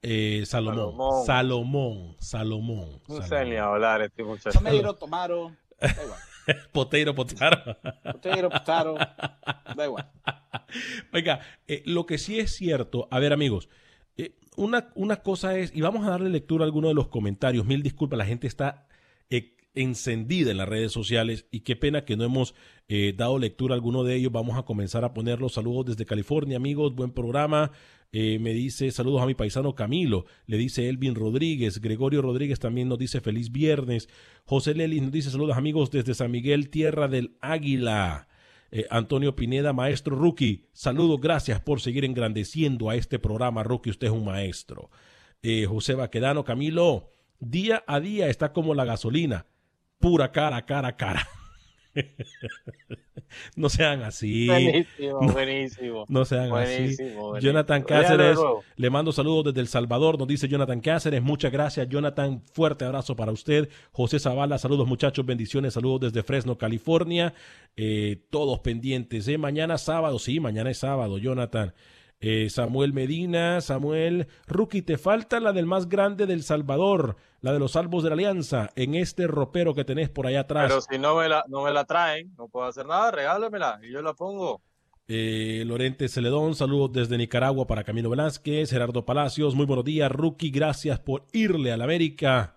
[0.00, 1.26] Eh, Salomón.
[1.26, 2.16] Salomón.
[2.18, 3.02] Salomón.
[3.08, 4.58] No sé ni hablar este muchacho.
[4.58, 5.52] Tomeiro, Tomaro.
[5.78, 6.20] Da igual.
[6.72, 7.76] Poteiro, Potaro.
[8.12, 8.94] Poteiro, Potaro.
[8.94, 10.10] Da igual.
[11.12, 13.68] Oiga, eh, lo que sí es cierto, a ver amigos,
[14.16, 17.66] eh, una, una, cosa es, y vamos a darle lectura a algunos de los comentarios,
[17.66, 18.86] mil disculpas, la gente está
[19.30, 22.54] eh, encendida en las redes sociales y qué pena que no hemos
[22.88, 26.06] eh, dado lectura a alguno de ellos, vamos a comenzar a poner los saludos desde
[26.06, 27.70] California, amigos, buen programa.
[28.12, 32.88] Eh, me dice saludos a mi paisano Camilo, le dice Elvin Rodríguez, Gregorio Rodríguez también
[32.88, 34.08] nos dice feliz viernes,
[34.44, 38.28] José Lelis nos dice saludos amigos desde San Miguel, tierra del Águila.
[38.70, 44.08] Eh, Antonio Pineda, maestro rookie, saludos, gracias por seguir engrandeciendo a este programa, rookie, usted
[44.08, 44.90] es un maestro.
[45.42, 49.46] Eh, José Baquedano, Camilo, día a día está como la gasolina,
[49.98, 51.28] pura cara, cara, cara.
[53.56, 54.46] no sean así.
[54.46, 56.04] Buenísimo, no, buenísimo.
[56.08, 57.14] No sean buenísimo, así.
[57.14, 57.38] buenísimo.
[57.38, 58.38] Jonathan Cáceres,
[58.76, 61.22] le mando saludos desde El Salvador, nos dice Jonathan Cáceres.
[61.22, 62.42] Muchas gracias, Jonathan.
[62.52, 63.68] Fuerte abrazo para usted.
[63.92, 67.34] José Zavala, saludos muchachos, bendiciones, saludos desde Fresno, California.
[67.76, 69.26] Eh, todos pendientes.
[69.28, 69.38] ¿eh?
[69.38, 71.74] Mañana sábado, sí, mañana es sábado, Jonathan.
[72.20, 77.60] Eh, Samuel Medina, Samuel, Rookie, te falta la del más grande del Salvador, la de
[77.60, 80.66] los salvos de la Alianza, en este ropero que tenés por allá atrás.
[80.66, 83.92] Pero si no me la, no me la traen, no puedo hacer nada, regálamela y
[83.92, 84.60] yo la pongo.
[85.06, 90.50] Eh, Lorente Celedón, saludos desde Nicaragua para Camilo Velázquez, Gerardo Palacios, muy buenos días, Rookie,
[90.50, 92.56] gracias por irle a la América.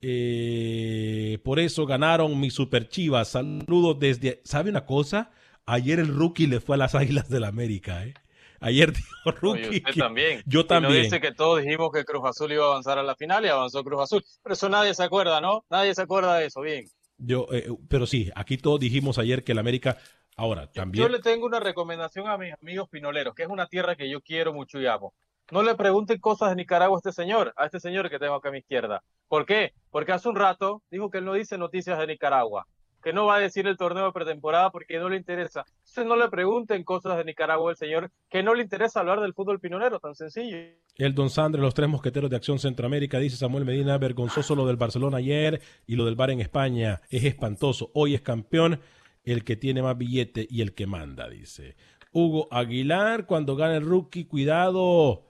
[0.00, 3.28] Eh, por eso ganaron mis super chivas.
[3.28, 4.40] Saludos desde.
[4.44, 5.30] ¿Sabe una cosa?
[5.66, 8.14] Ayer el rookie le fue a las Águilas del la América, ¿eh?
[8.60, 9.68] Ayer dijo Rookie.
[9.68, 10.42] Oye, usted también.
[10.46, 10.94] Yo Y también.
[10.94, 13.48] no dice que todos dijimos que Cruz Azul iba a avanzar a la final y
[13.48, 14.24] avanzó Cruz Azul.
[14.42, 15.64] Pero eso nadie se acuerda, ¿no?
[15.70, 16.84] Nadie se acuerda de eso, bien.
[17.18, 19.98] Yo, eh, pero sí, aquí todos dijimos ayer que el América
[20.36, 21.02] Ahora, Yo- también...
[21.04, 24.22] Yo le tengo una recomendación a mis amigos pinoleros, que es una tierra que yo
[24.22, 25.12] quiero mucho y amo.
[25.50, 28.48] No le pregunten cosas de Nicaragua a este señor, a este señor que tengo acá
[28.48, 29.02] a mi izquierda.
[29.28, 29.72] ¿Por qué?
[29.90, 32.66] Porque hace un rato dijo que él no dice noticias de Nicaragua,
[33.02, 35.64] que no va a decir el torneo de pretemporada porque no le interesa.
[35.78, 39.34] Entonces no le pregunten cosas de Nicaragua al señor, que no le interesa hablar del
[39.34, 40.56] fútbol pinolero, tan sencillo.
[40.96, 44.76] El Don Sandre, los tres mosqueteros de Acción Centroamérica, dice Samuel Medina, vergonzoso lo del
[44.76, 47.00] Barcelona ayer y lo del Bar en España.
[47.08, 47.90] Es espantoso.
[47.94, 48.80] Hoy es campeón
[49.24, 51.76] el que tiene más billete y el que manda, dice.
[52.12, 55.29] Hugo Aguilar, cuando gana el rookie, cuidado.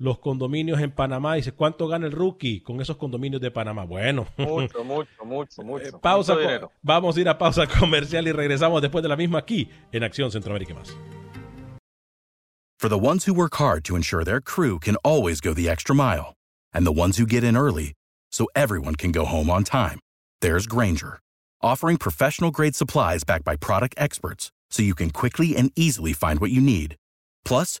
[0.00, 3.84] Los condominios en Panamá, dice, ¿cuánto gana el rookie con esos condominios de Panamá?
[3.84, 6.00] Bueno, Mucho, mucho, mucho, eh, mucho.
[6.00, 6.34] pausa.
[6.34, 6.72] mucho.
[6.80, 10.30] Vamos a ir a pausa comercial y regresamos después de la misma aquí en Acción
[10.32, 10.96] Centroamérica más.
[12.78, 15.94] For the ones who work hard to ensure their crew can always go the extra
[15.94, 16.32] mile,
[16.72, 17.92] and the ones who get in early
[18.32, 19.98] so everyone can go home on time,
[20.40, 21.18] there's Granger,
[21.60, 26.40] offering professional grade supplies backed by product experts so you can quickly and easily find
[26.40, 26.96] what you need.
[27.44, 27.80] Plus,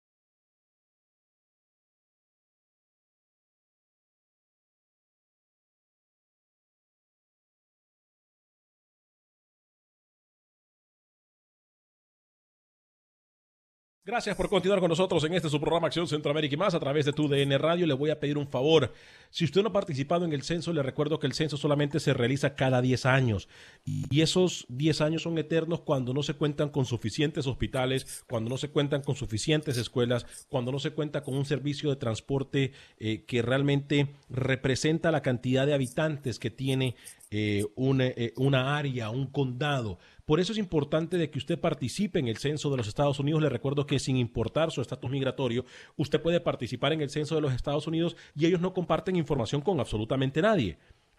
[14.03, 17.05] Gracias por continuar con nosotros en este su programa Acción Centroamérica y más a través
[17.05, 17.85] de tu DN Radio.
[17.85, 18.91] Le voy a pedir un favor.
[19.29, 22.15] Si usted no ha participado en el censo, le recuerdo que el censo solamente se
[22.15, 23.47] realiza cada 10 años.
[23.85, 28.57] Y esos 10 años son eternos cuando no se cuentan con suficientes hospitales, cuando no
[28.57, 33.23] se cuentan con suficientes escuelas, cuando no se cuenta con un servicio de transporte eh,
[33.25, 36.95] que realmente representa la cantidad de habitantes que tiene
[37.29, 39.99] eh, una, eh, una área, un condado.
[40.31, 43.41] Por eso es importante de que usted participe en el censo de los Estados Unidos.
[43.41, 45.65] Le recuerdo que sin importar su estatus migratorio,
[45.97, 49.59] usted puede participar en el censo de los Estados Unidos y ellos no comparten información
[49.59, 50.77] con absolutamente nadie.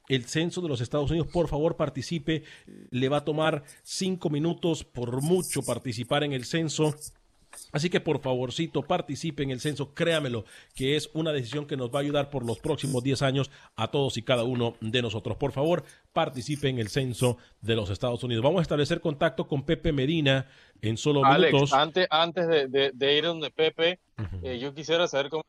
[0.08, 2.44] El censo de los Estados Unidos, por favor, participe.
[2.88, 6.94] Le va a tomar cinco minutos por mucho participar en el censo.
[7.72, 11.90] Así que por favorcito participe en el censo, créamelo, que es una decisión que nos
[11.90, 15.36] va a ayudar por los próximos 10 años a todos y cada uno de nosotros.
[15.36, 18.42] Por favor, participe en el censo de los Estados Unidos.
[18.44, 20.46] Vamos a establecer contacto con Pepe Medina
[20.80, 21.72] en solo Alex, minutos.
[21.72, 23.98] antes, antes de, de- de ir donde Pepe,
[24.42, 25.44] eh, yo quisiera saber cómo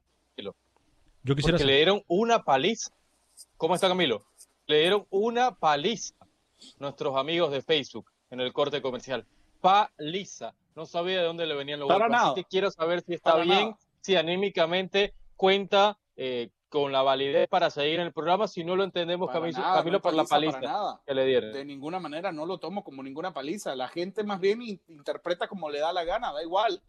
[1.25, 2.91] Yo quisiera porque le dieron una paliza.
[3.57, 4.23] ¿Cómo está Camilo?
[4.67, 6.13] Le dieron una paliza
[6.79, 9.25] nuestros amigos de Facebook en el corte comercial.
[9.61, 10.53] Paliza.
[10.75, 12.05] No sabía de dónde le venían los golpes.
[12.05, 12.35] Así nada.
[12.35, 13.77] que quiero saber si está Para bien, nada.
[14.01, 18.47] si anímicamente cuenta eh, con la validez para seguir en el programa.
[18.47, 21.01] Si no lo entendemos, Para Camilo, nada, Camilo no por la paliza paliza para nada.
[21.05, 21.53] que le dieron.
[21.53, 23.75] De ninguna manera no lo tomo como ninguna paliza.
[23.75, 26.81] La gente más bien in- interpreta como le da la gana, da igual.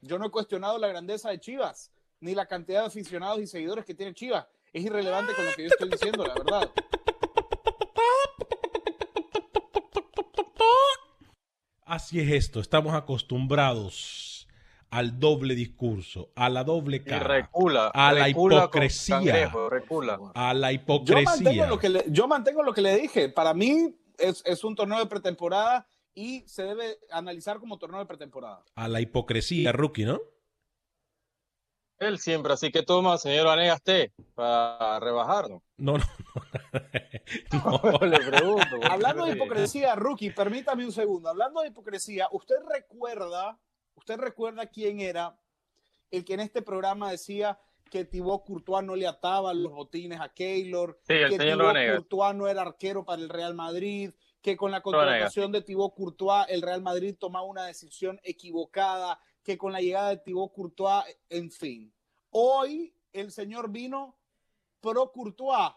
[0.00, 3.84] Yo no he cuestionado la grandeza de Chivas, ni la cantidad de aficionados y seguidores
[3.84, 4.46] que tiene Chivas.
[4.72, 6.70] Es irrelevante con lo que yo estoy diciendo, la verdad.
[11.94, 14.48] Así es esto, estamos acostumbrados
[14.90, 17.86] al doble discurso, a la doble cara, recula.
[17.94, 19.16] a la recula hipocresía.
[19.18, 20.18] cangrejo, recula.
[20.34, 21.66] a la Yo mantengo, hipocresía.
[21.68, 23.28] lo que le, yo mantengo lo que le dije.
[23.28, 28.06] Para mí es, es un torneo de pretemporada y se debe analizar como torneo de
[28.06, 28.64] pretemporada.
[28.74, 30.18] A la hipocresía, rookie, ¿no?
[31.98, 35.62] Él siempre, así que toma, señor Vanegas, té para rebajarnos.
[35.76, 36.04] No, no.
[37.52, 37.98] no.
[38.06, 38.80] le pregunto.
[38.90, 39.36] Hablando de sí.
[39.36, 41.28] hipocresía, Rookie, permítame un segundo.
[41.28, 43.58] Hablando de hipocresía, ¿usted recuerda,
[43.94, 45.38] usted recuerda quién era
[46.10, 47.58] el que en este programa decía
[47.90, 51.74] que Thibaut Courtois no le ataba los botines a Keylor, Sí, el que señor Thibaut
[51.74, 51.96] Vanegas.
[51.96, 54.10] Courtois no era arquero para el Real Madrid,
[54.42, 54.82] que con la Vanegas.
[54.82, 60.10] contratación de Thibaut Courtois el Real Madrid tomaba una decisión equivocada, que con la llegada
[60.10, 61.92] de Thibaut Courtois, en fin.
[62.30, 64.16] Hoy el señor vino
[64.80, 65.72] pro Courtois.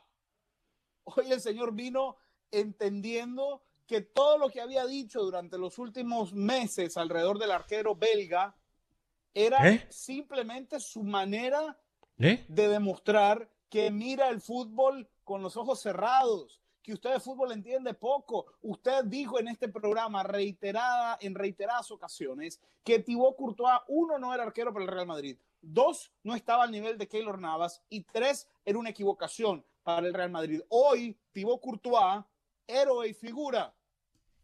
[1.04, 2.18] Hoy el señor vino
[2.50, 8.56] entendiendo que todo lo que había dicho durante los últimos meses alrededor del arquero belga
[9.34, 9.86] era ¿Eh?
[9.90, 11.80] simplemente su manera
[12.18, 12.46] ¿Eh?
[12.48, 17.94] de demostrar que mira el fútbol con los ojos cerrados, que usted de fútbol entiende
[17.94, 18.46] poco.
[18.62, 24.44] Usted dijo en este programa reiterada, en reiteradas ocasiones que Thibaut Courtois, uno, no era
[24.44, 28.48] arquero para el Real Madrid, dos, no estaba al nivel de Keylor Navas y tres,
[28.64, 30.62] era una equivocación para el Real Madrid.
[30.70, 32.24] Hoy, Thibaut Courtois,
[32.66, 33.76] héroe y figura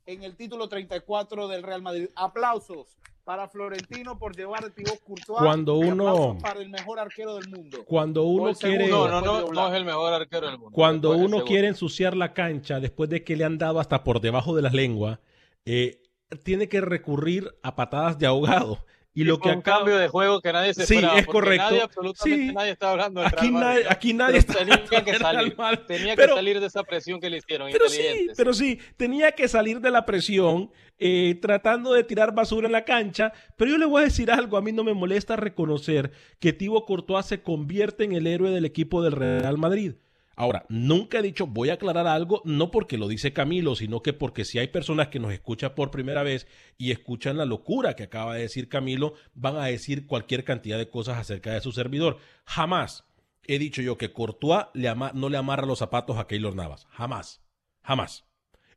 [0.06, 2.10] en el título 34 del Real Madrid.
[2.16, 5.40] Aplausos para Florentino por llevar a Thibaut Courtois.
[5.40, 7.86] Cuando y uno- aplausos para el mejor arquero del mundo.
[7.86, 10.72] Cuando uno el segundo, quiere, No, no, no, es el mejor arquero del mundo.
[10.76, 14.04] cuando Después, el uno quiere ensuciar la cancha después de que le han dado hasta
[14.04, 15.22] por debajo de la lengua,
[15.66, 16.02] eh,
[16.44, 18.80] tiene que recurrir a patadas de ahogado.
[19.16, 19.78] Y lo que un acaba...
[19.78, 21.20] cambio de juego que nadie se Sí, esperaba.
[21.20, 21.64] es correcto.
[21.66, 22.54] Nadie, absolutamente Sí.
[22.54, 25.56] nadie está hablando de Aquí Real nadie, aquí nadie está tenía que Real salir.
[25.58, 25.80] Madrid.
[25.88, 27.70] Tenía Pero- que salir de esa presión que le hicieron.
[27.72, 28.02] Pero sí,
[28.36, 32.86] pero sí, tenía que salir de la presión eh, tratando de tirar basura en la
[32.86, 33.34] cancha.
[33.58, 36.86] Pero yo le voy a decir algo, a mí no me molesta reconocer que Thibaut
[36.86, 39.94] Courtois se convierte en el héroe del equipo del Real Madrid.
[40.36, 44.14] Ahora, nunca he dicho, voy a aclarar algo, no porque lo dice Camilo, sino que
[44.14, 48.04] porque si hay personas que nos escuchan por primera vez y escuchan la locura que
[48.04, 52.18] acaba de decir Camilo, van a decir cualquier cantidad de cosas acerca de su servidor.
[52.46, 53.06] Jamás
[53.46, 54.66] he dicho yo que Courtois
[55.14, 56.88] no le amarra los zapatos a Keylor Navas.
[56.92, 57.42] Jamás.
[57.84, 58.26] Jamás.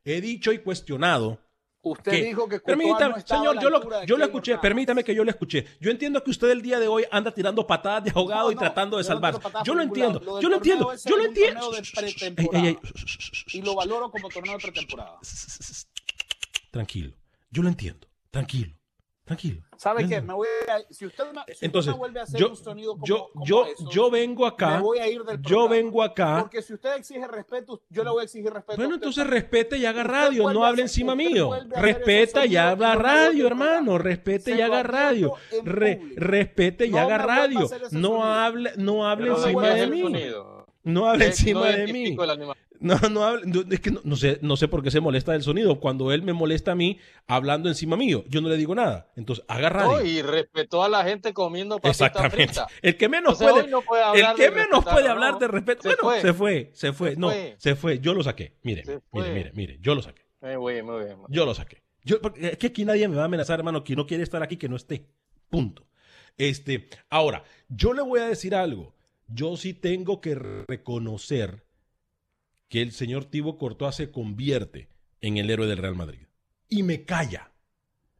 [0.05, 1.41] He dicho y cuestionado
[1.81, 5.29] Usted dijo que Permítame, no señor, yo lo, yo lo escuché, permítame que yo lo
[5.29, 5.65] escuché.
[5.79, 8.55] Yo entiendo que usted el día de hoy anda tirando patadas de ahogado No, y
[8.55, 9.39] tratando de salvarse.
[9.63, 11.71] Yo lo entiendo, yo lo entiendo, yo lo entiendo.
[13.53, 15.19] Y lo valoro como torneo de pretemporada.
[16.71, 17.13] Tranquilo,
[17.49, 18.76] yo lo entiendo, tranquilo,
[19.27, 19.61] tranquilo.
[19.75, 20.21] ¿Sabe qué?
[20.21, 23.05] Me voy a, si usted me, si Entonces, vuelve a hacer yo, un sonido como,
[23.05, 23.45] yo, como
[23.91, 26.37] yo, vengo acá, me voy a ir del yo vengo acá.
[26.39, 28.77] Porque si usted exige respeto, yo le voy a exigir respeto.
[28.77, 31.51] Bueno, a usted entonces respete y haga radio, no hable hacer- encima mío.
[31.75, 33.97] Respeta y habla radio, hermano.
[33.99, 35.33] Respete y haga radio.
[35.63, 37.69] Re- respete y No haga radio.
[37.91, 40.03] No hable, no hable encima de mí.
[40.83, 42.17] No hable encima de mí.
[42.79, 43.37] No, no
[43.71, 45.79] es que no, no sé, no sé por qué se molesta del sonido.
[45.79, 49.11] Cuando él me molesta a mí hablando encima mío, yo no le digo nada.
[49.15, 49.97] Entonces, haga radio.
[49.97, 52.35] No, y respetó a la gente comiendo papita Exactamente.
[52.47, 52.67] frita.
[52.81, 55.11] El que menos puede, no puede el hablar que de menos puede ¿no?
[55.11, 55.81] hablar de respeto.
[55.83, 56.21] Se bueno, fue.
[56.21, 57.11] se fue, se fue.
[57.11, 57.55] Se no, fue.
[57.57, 57.99] se fue.
[57.99, 58.57] Yo lo saqué.
[58.63, 60.21] Mire, mire, mire, mire, yo lo saqué.
[60.41, 61.17] Muy bien, muy bien.
[61.29, 61.81] Yo lo saqué.
[62.03, 64.41] Yo, porque es que aquí nadie me va a amenazar, hermano, que no quiere estar
[64.41, 65.07] aquí, que no esté.
[65.49, 65.85] Punto.
[66.37, 68.95] Este, ahora, yo le voy a decir algo.
[69.27, 71.66] Yo sí tengo que reconocer
[72.69, 74.89] que el señor Thibaut Courtois se convierte
[75.21, 76.27] en el héroe del Real Madrid.
[76.69, 77.51] Y me calla.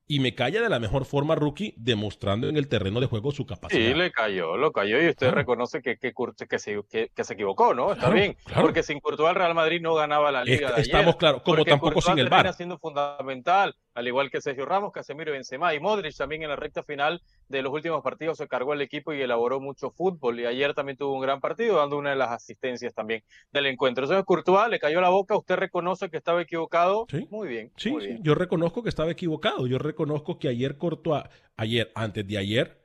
[0.09, 3.45] Y me calla de la mejor forma, rookie, demostrando en el terreno de juego su
[3.45, 3.77] capacidad.
[3.89, 5.35] Sí, le cayó, lo cayó y usted Claro.
[5.35, 6.13] reconoce que, que,
[6.49, 7.87] que se, que, que se equivocó, ¿no?
[7.91, 8.61] Está Claro, bien, claro.
[8.61, 11.95] porque sin Courtois el Real Madrid no ganaba la liga de estamos claros, como tampoco
[11.95, 12.53] Courtois sin el VAR.
[12.53, 16.83] siendo fundamental, al igual que Sergio Ramos, Casemiro Benzema y Modric también en la recta
[16.83, 20.75] final de los últimos partidos se cargó el equipo y elaboró mucho fútbol y ayer
[20.75, 24.03] también tuvo un gran partido dando una de las asistencias también del encuentro.
[24.03, 27.27] Entonces Courtois le cayó la boca, usted reconoce que estaba equivocado, Sí.
[27.31, 29.65] muy bien, Sí, muy sí, yo reconozco que estaba equivocado.
[29.65, 31.23] Yo reconozco que ayer Courtois,
[31.55, 32.77] ayer, antes de ayer,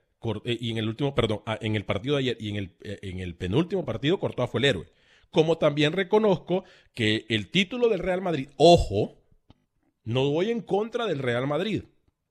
[0.46, 2.76] eh, y en el último, perdón, ah, en el partido de ayer y en el,
[2.80, 4.86] eh, en el penúltimo partido, Courtois fue el héroe.
[5.30, 9.21] Como también reconozco que el título del Real Madrid, ojo,
[10.04, 11.84] no voy en contra del Real Madrid,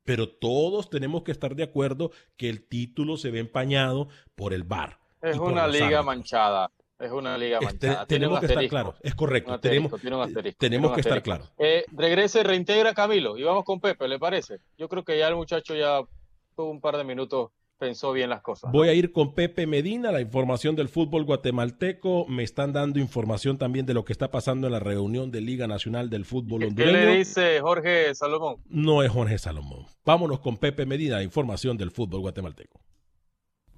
[0.03, 4.63] pero todos tenemos que estar de acuerdo que el título se ve empañado por el
[4.63, 4.99] VAR.
[5.21, 6.05] Es una liga árbitros.
[6.05, 8.05] manchada, es una liga Este, manchada.
[8.07, 9.53] Tenemos que estar claros, es correcto.
[9.53, 11.51] Asterisco, tenemos asterisco, tenemos que estar claros.
[11.60, 14.60] Eh, regrese, reintegra Camilo y vamos con Pepe, ¿le parece?
[14.77, 16.01] Yo creo que ya el muchacho ya
[16.55, 17.51] tuvo un par de minutos,
[17.82, 18.72] pensó bien las cosas.
[18.72, 18.78] ¿no?
[18.78, 22.28] Voy a ir con Pepe Medina, la información del fútbol guatemalteco.
[22.28, 25.65] Me están dando información también de lo que está pasando en la reunión de Liga
[25.65, 26.91] Nacional del Fútbol ¿Qué Hondureño.
[26.91, 28.58] le dice Jorge Salomón?
[28.70, 29.88] No es Jorge Salomón.
[30.06, 32.81] Vámonos con Pepe Medina, la información del fútbol guatemalteco.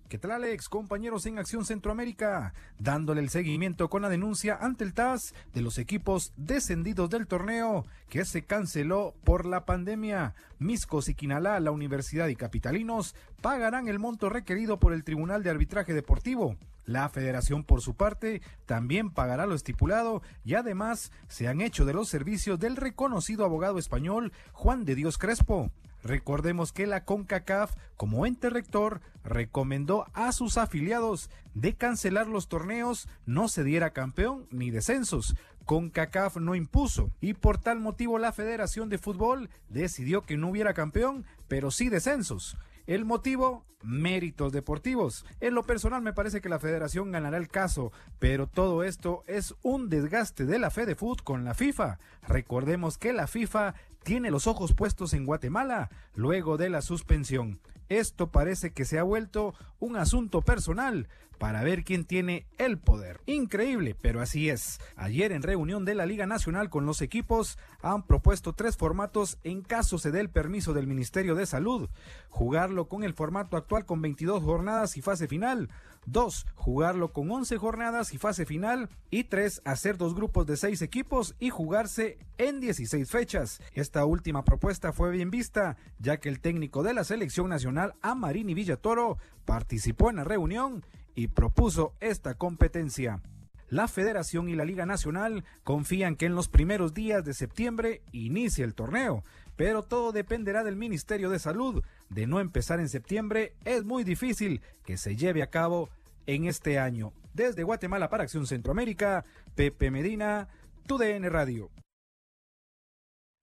[0.10, 0.70] ¿Qué tal Alex?
[0.70, 5.80] Compañeros en Acción Centroamérica, dándole el seguimiento con la denuncia ante el TAS de los
[5.80, 10.36] equipos descendidos del torneo que se canceló por la pandemia.
[10.60, 15.50] Miscos y Quinalá, la Universidad y Capitalinos pagarán el monto requerido por el Tribunal de
[15.50, 16.58] Arbitraje Deportivo.
[16.86, 21.94] La federación, por su parte, también pagará lo estipulado y además se han hecho de
[21.94, 25.72] los servicios del reconocido abogado español Juan de Dios Crespo.
[26.04, 33.08] Recordemos que la CONCACAF, como ente rector, recomendó a sus afiliados de cancelar los torneos,
[33.26, 35.36] no se diera campeón ni descensos.
[35.66, 40.74] CONCACAF no impuso y por tal motivo la Federación de Fútbol decidió que no hubiera
[40.74, 42.58] campeón, pero sí descensos.
[42.86, 45.26] El motivo, méritos deportivos.
[45.40, 49.56] En lo personal me parece que la federación ganará el caso, pero todo esto es
[49.62, 52.00] un desgaste de la FedeFoot con la FIFA.
[52.28, 57.60] Recordemos que la FIFA tiene los ojos puestos en Guatemala luego de la suspensión.
[57.90, 63.20] Esto parece que se ha vuelto un asunto personal para ver quién tiene el poder.
[63.26, 64.80] Increíble, pero así es.
[64.96, 69.62] Ayer en reunión de la Liga Nacional con los equipos han propuesto tres formatos en
[69.62, 71.90] caso se dé el permiso del Ministerio de Salud.
[72.30, 75.70] Jugarlo con el formato actual con 22 jornadas y fase final.
[76.06, 78.90] Dos, jugarlo con 11 jornadas y fase final.
[79.10, 83.62] Y tres, hacer dos grupos de seis equipos y jugarse en 16 fechas.
[83.74, 88.54] Esta última propuesta fue bien vista, ya que el técnico de la selección nacional, Amarini
[88.54, 90.86] Villatoro, participó en la reunión
[91.16, 93.22] y propuso esta competencia.
[93.70, 98.64] La Federación y la Liga Nacional confían que en los primeros días de septiembre inicie
[98.64, 99.24] el torneo,
[99.56, 104.62] pero todo dependerá del Ministerio de Salud, de no empezar en septiembre, es muy difícil
[104.86, 105.90] que se lleve a cabo
[106.26, 107.14] en este año.
[107.34, 109.26] Desde Guatemala para Acción Centroamérica,
[109.56, 110.48] Pepe Medina,
[110.88, 111.72] TUDN Radio.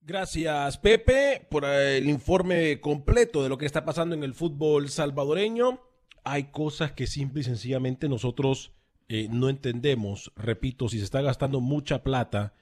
[0.03, 5.79] Gracias, Pepe, por el informe completo de lo que está pasando en el fútbol salvadoreño.
[6.23, 8.73] Hay cosas que simple y sencillamente nosotros
[9.09, 10.31] eh, no entendemos.
[10.35, 12.53] Repito, si se está gastando mucha plata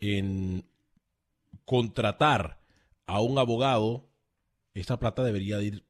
[0.00, 0.64] en
[1.64, 2.57] contratar
[3.08, 4.08] a un abogado,
[4.74, 5.84] esa plata debería ir.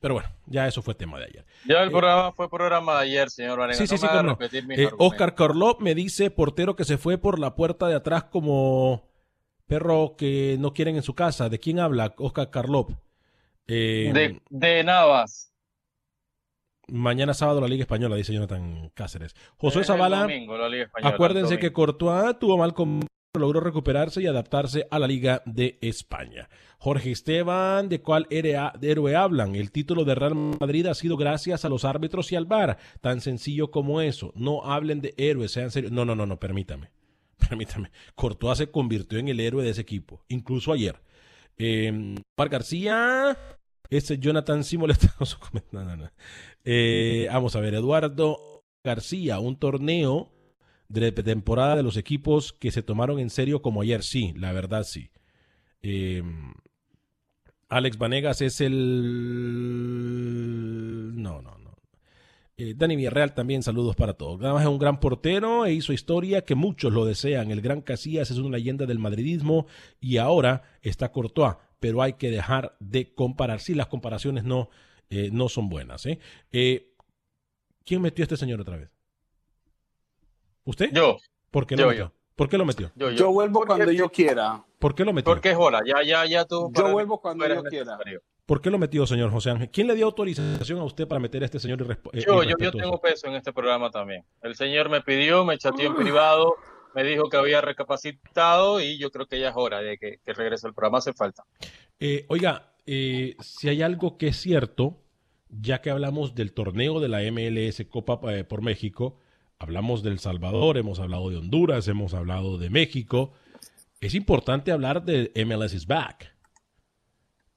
[0.00, 1.44] Pero bueno, ya eso fue tema de ayer.
[1.66, 3.78] Ya el Eh, programa fue programa de ayer, señor Vanegas.
[3.78, 4.38] Sí, sí, sí, no.
[4.70, 4.88] Eh.
[4.98, 9.10] Oscar Carlop me dice, portero que se fue por la puerta de atrás como
[9.66, 11.48] perro que no quieren en su casa.
[11.50, 12.92] ¿De quién habla Oscar Carlop?
[13.66, 15.52] Eh, De, de Navas.
[16.88, 19.34] Mañana sábado la Liga Española, dice Jonathan Cáceres.
[19.62, 20.56] El Zavala, domingo,
[21.02, 21.72] acuérdense que.
[21.72, 23.06] Courtois tuvo mal con
[23.38, 26.48] logró recuperarse y adaptarse a la Liga de España.
[26.78, 29.54] Jorge Esteban, ¿de cuál héroe, hablan?
[29.54, 32.78] El título de Real Madrid ha sido gracias a los árbitros y al VAR.
[33.00, 34.32] Tan sencillo como eso.
[34.34, 35.92] No hablen de héroes, sean serios.
[35.92, 36.90] No, no, no, no, permítame.
[37.48, 37.90] Permítame.
[38.14, 41.00] Courtois se convirtió en el héroe de ese equipo, incluso ayer.
[41.56, 43.36] Eh, García,
[43.90, 46.10] ese Jonathan sí molesta con su comentario.
[46.64, 50.32] Eh, vamos a ver, Eduardo García, un torneo
[50.90, 54.02] de temporada de los equipos que se tomaron en serio como ayer.
[54.02, 55.10] Sí, la verdad sí.
[55.82, 56.22] Eh,
[57.68, 58.72] Alex Vanegas es el...
[61.14, 61.76] No, no, no.
[62.56, 64.40] Eh, Dani Villarreal también, saludos para todos.
[64.40, 67.52] Nada más es un gran portero e hizo historia que muchos lo desean.
[67.52, 69.66] El gran Casillas es una leyenda del madridismo
[70.00, 73.60] y ahora está Courtois, pero hay que dejar de comparar.
[73.60, 74.70] Sí, las comparaciones no,
[75.08, 76.04] eh, no son buenas.
[76.06, 76.18] ¿eh?
[77.84, 78.99] ¿Quién metió a este señor otra vez?
[80.64, 80.90] ¿Usted?
[80.92, 81.16] Yo,
[81.50, 82.04] ¿Por qué lo yo, metió?
[82.06, 82.12] yo.
[82.36, 82.90] ¿Por qué lo metió?
[82.94, 83.16] yo, yo.
[83.16, 84.64] Yo vuelvo Porque- cuando yo quiera.
[84.78, 85.30] ¿Por qué lo metió?
[85.32, 86.72] Porque es hora, ya, ya, ya tú.
[86.74, 87.98] Yo vuelvo cuando yo quiera.
[88.46, 89.70] ¿Por qué lo metió, señor José Ángel?
[89.70, 91.82] ¿Quién le dio autorización a usted para meter a este señor
[92.12, 94.24] eh, Yo, yo, yo tengo peso en este programa también.
[94.42, 96.56] El señor me pidió, me chateó en privado,
[96.94, 100.32] me dijo que había recapacitado y yo creo que ya es hora de que, que
[100.32, 100.98] regrese al programa.
[100.98, 101.44] Hace falta.
[102.00, 104.96] Eh, oiga, eh, si hay algo que es cierto,
[105.48, 109.18] ya que hablamos del torneo de la MLS Copa eh, por México,
[109.60, 113.34] hablamos del Salvador, hemos hablado de Honduras, hemos hablado de México,
[114.00, 116.34] es importante hablar de MLS is Back.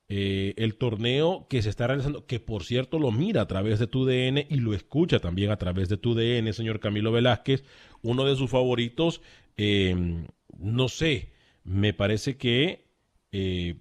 [0.10, 3.88] Eh, el torneo que se está realizando, que por cierto lo mira a través de
[3.88, 7.64] tu DN y lo escucha también a través de tu DN, señor Camilo Velázquez,
[8.02, 9.22] uno de sus favoritos,
[9.56, 10.28] eh,
[10.60, 11.32] no sé,
[11.64, 12.86] me parece que
[13.32, 13.78] eh,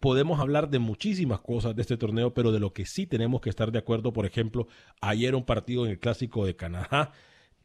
[0.00, 3.50] podemos hablar de muchísimas cosas de este torneo, pero de lo que sí tenemos que
[3.50, 4.66] estar de acuerdo, por ejemplo,
[5.02, 7.12] ayer un partido en el Clásico de Canadá,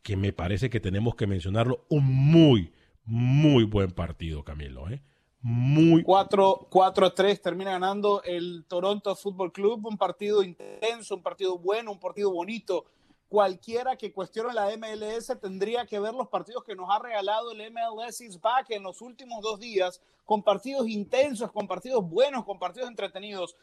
[0.02, 2.74] que me parece que tenemos que mencionarlo, un muy,
[3.06, 5.02] muy buen partido, Camilo, ¿eh?
[5.42, 11.94] Muy 4 4-3 termina ganando el Toronto Football Club, un partido intenso, un partido bueno,
[11.94, 12.86] un partido bonito.
[13.30, 17.72] Cualquiera que cuestione la MLS tendría que ver los partidos que nos ha regalado el
[17.72, 22.60] MLS is back en los últimos dos días, con partidos intensos, con partidos buenos, con
[22.60, 23.56] partidos entretenidos.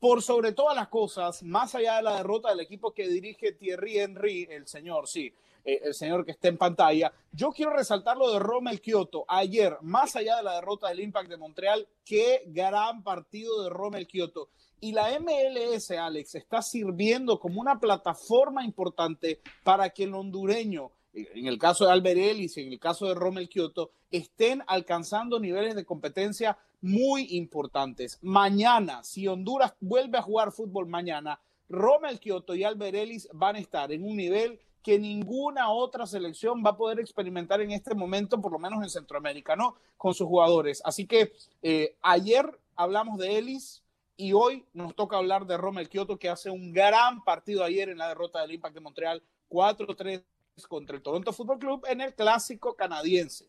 [0.00, 4.00] Por sobre todas las cosas, más allá de la derrota del equipo que dirige Thierry
[4.00, 5.32] Henry, el señor, sí,
[5.64, 7.12] eh, el señor que está en pantalla.
[7.32, 9.24] Yo quiero resaltar lo de Rommel Kioto.
[9.28, 14.06] Ayer, más allá de la derrota del Impact de Montreal, qué gran partido de Rommel
[14.06, 14.48] Kioto.
[14.80, 21.46] Y la MLS, Alex, está sirviendo como una plataforma importante para que el hondureño, en
[21.46, 25.76] el caso de Albert Ellis y en el caso de Rommel Kioto, estén alcanzando niveles
[25.76, 28.18] de competencia muy importantes.
[28.22, 31.38] Mañana, si Honduras vuelve a jugar fútbol mañana,
[31.68, 36.62] Rommel Kioto y Albert Ellis van a estar en un nivel que ninguna otra selección
[36.64, 39.76] va a poder experimentar en este momento, por lo menos en Centroamérica, ¿no?
[39.96, 40.82] Con sus jugadores.
[40.84, 43.82] Así que eh, ayer hablamos de Ellis
[44.16, 47.98] y hoy nos toca hablar de Rommel Kioto, que hace un gran partido ayer en
[47.98, 50.22] la derrota del Impact de Montreal, 4-3
[50.68, 53.48] contra el Toronto Football Club en el clásico canadiense.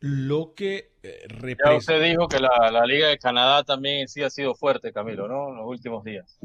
[0.00, 1.74] lo que eh, Ya representa.
[1.76, 5.48] usted dijo que la, la Liga de Canadá también sí ha sido fuerte, Camilo, ¿no?
[5.48, 6.38] En los últimos días.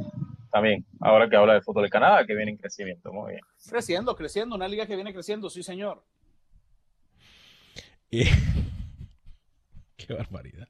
[0.54, 3.12] También, ahora que habla de fútbol de Canadá, que viene en crecimiento.
[3.12, 3.42] Muy bien.
[3.68, 6.04] Creciendo, creciendo, una liga que viene creciendo, sí, señor.
[8.12, 8.26] Eh,
[10.08, 10.68] qué barbaridad.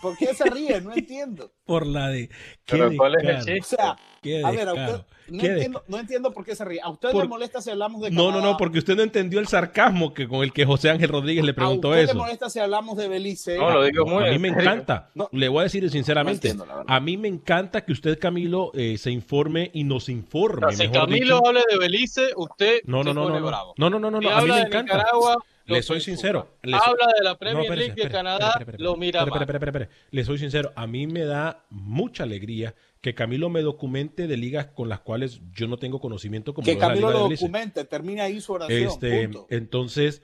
[0.00, 0.80] ¿Por qué se ríe?
[0.80, 1.52] No entiendo.
[1.64, 2.28] Por la de.
[2.28, 2.34] Qué
[2.76, 3.76] Pero ¿cuál es el descaro, O chiste?
[3.76, 6.64] sea, qué a ver, a descaro, usted, no qué entiendo, no entiendo por qué se
[6.64, 6.80] ríe.
[6.82, 8.50] ¿A usted Por- le molesta si hablamos de No, no, Canadá?
[8.52, 11.54] no, porque usted no entendió el sarcasmo que con el que José Ángel Rodríguez le
[11.54, 12.14] preguntó ¿A usted eso.
[12.14, 13.56] le molesta si hablamos de Belice?
[13.56, 15.10] No, lo digo muy a mí me encanta.
[15.14, 15.28] No.
[15.32, 16.52] Le voy a decir sinceramente.
[16.54, 20.66] No entiendo, a mí me encanta que usted, Camilo, eh, se informe y nos informe.
[20.66, 21.46] O sea, si Camilo dicho.
[21.46, 23.46] habla de Belice, usted No, no, se no, pone no, no.
[23.46, 23.74] bravo.
[23.78, 24.82] No, no, no, no, no, A mí me encanta.
[24.96, 25.36] Nicaragua,
[25.76, 26.56] Le soy sincero.
[26.62, 28.96] le so- Habla de la No, Premier espérese, League de espere, Canadá, espere, espere, lo
[28.96, 29.42] mira espere, mal.
[29.42, 30.06] espere, espere, espere.
[30.10, 34.66] Le soy sincero, a mí me da mucha alegría que Camilo me documente de ligas
[34.66, 38.52] con las cuales yo no tengo conocimiento como Que Camilo lo documente, termina ahí su
[38.52, 38.82] oración.
[38.88, 39.46] Este, punto.
[39.50, 40.22] entonces,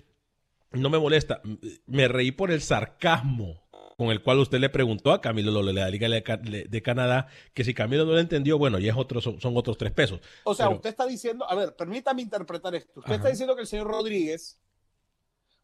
[0.73, 1.41] no me molesta.
[1.87, 3.63] Me reí por el sarcasmo
[3.97, 6.83] con el cual usted le preguntó a Camilo lo de la Liga de Ca- de
[6.83, 9.91] Canadá, que si Camilo no lo entendió, bueno, ya es otro, son, son otros tres
[9.91, 10.21] pesos.
[10.45, 13.01] O sea, Pero- usted está diciendo, a ver, permítame interpretar esto.
[13.01, 13.17] Usted Ajá.
[13.17, 14.61] está diciendo que el señor Rodríguez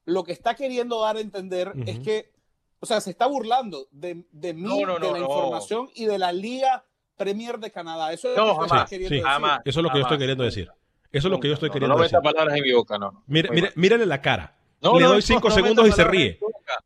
[0.04, 2.30] lo que está queriendo dar a entender es que,
[2.80, 5.24] o sea, se está burlando de, de mí, No, no, no, de la no.
[5.26, 6.84] información y de la Liga
[7.16, 8.12] Premier de Canadá.
[8.12, 9.28] Eso es No, lo que jamás, queriendo sí, decir.
[9.30, 9.60] jamás.
[9.64, 10.68] Eso es lo que yo estoy queriendo decir.
[11.12, 12.18] Eso es lo que yo estoy No, queriendo no decir.
[12.18, 13.12] meta palabras en mi boca, no.
[13.12, 13.22] no.
[13.26, 13.72] Mire, mire, mal.
[13.76, 14.56] mírele la cara.
[14.82, 16.38] No, Le no, doy no, cinco no segundos y se ríe.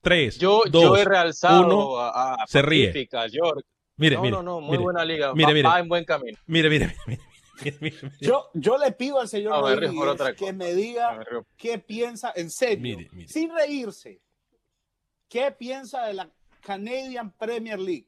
[0.02, 3.08] Tres, Yo, dos, yo he realzado uno, a, a se ríe.
[3.32, 3.64] York.
[3.96, 5.32] Mire, no, mire, no, no, muy mire, buena liga.
[5.34, 5.68] Mire, va, mire.
[5.68, 6.38] va en buen camino.
[6.46, 7.22] Mire, mire, mire, mire.
[8.20, 11.18] Yo, yo le pido al señor Rodríguez otra que me diga
[11.56, 13.28] qué piensa, en serio, Mire, mire.
[13.28, 14.20] sin reírse,
[15.28, 16.30] qué piensa de la
[16.60, 18.06] Canadian Premier League.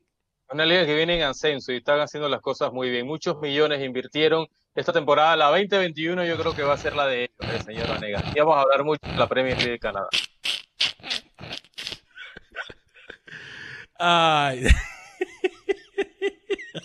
[0.52, 3.06] Una liga que viene en ascenso y están haciendo las cosas muy bien.
[3.06, 7.24] Muchos millones invirtieron esta temporada, la 2021, yo creo que va a ser la de
[7.24, 8.22] ellos, el señor Vanega.
[8.34, 10.08] Y vamos a hablar mucho de la Premier League de Canadá.
[13.98, 14.64] Ay,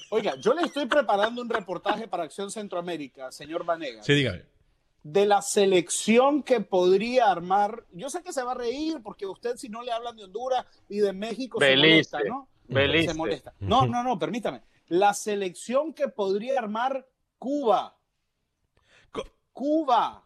[0.10, 4.06] Oiga, yo le estoy preparando un reportaje para Acción Centroamérica, señor Vanegas.
[4.06, 4.44] sí, dígame.
[5.04, 7.86] de la selección que podría armar.
[7.92, 10.66] Yo sé que se va a reír porque usted si no le hablan de Honduras
[10.90, 12.50] y de México se molesta, ¿no?
[12.68, 13.10] Belice.
[13.10, 13.54] Se molesta.
[13.60, 14.62] No, no, no, permítame.
[14.88, 17.08] La selección que podría armar
[17.38, 17.98] Cuba.
[19.54, 20.25] Cuba.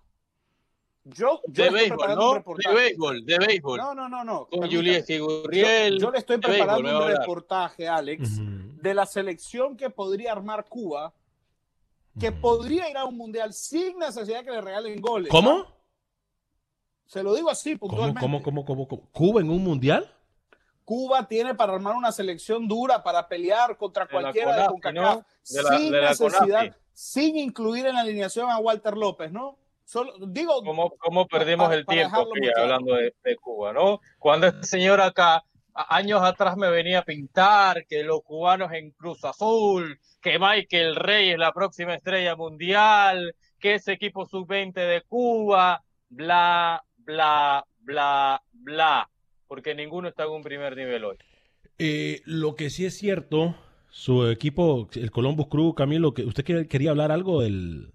[1.13, 2.33] Yo, yo De béisbol, ¿no?
[2.33, 3.77] De béisbol, de béisbol.
[3.77, 4.47] No, no, no, no.
[4.47, 4.69] Con.
[4.69, 5.93] Julius Gurriel.
[5.95, 10.65] Yo, yo le estoy béisbol, preparando un reportaje, Alex, de la selección que podría armar
[10.67, 11.13] Cuba,
[12.19, 15.29] que podría ir a un mundial sin necesidad que le regalen goles.
[15.29, 15.65] ¿Cómo?
[17.05, 18.19] Se lo digo así ¿Cómo, puntualmente.
[18.21, 19.09] cómo, cómo, cómo, cómo?
[19.11, 20.13] ¿Cuba en un mundial?
[20.85, 24.93] Cuba tiene para armar una selección dura para pelear contra De la cualquiera de, CONCACAF,
[24.95, 25.25] ¿no?
[25.49, 26.71] De la- sin de la necesidad, CONAFI.
[26.93, 29.57] sin incluir en la alineación a Walter López, ¿no?
[29.89, 33.99] Solo digo, ¿Cómo, cómo perdimos Para- el para tiempo aquí hablando de, de Cuba, ¿no?
[34.19, 39.25] Cuando este señor acá, años atrás me venía a pintar que los cubanos en Cruz
[39.25, 45.81] Azul, que Michael Rey es la próxima estrella mundial, que ese equipo sub-20 de Cuba,
[46.09, 49.09] bla, bla, bla, bla,
[49.47, 51.17] porque ninguno está en un primer nivel hoy.
[51.79, 53.55] Eh, lo que sí es cierto,
[53.89, 57.91] su equipo, el Columbus Crew, Camilo, que usted quer- quería hablar algo del...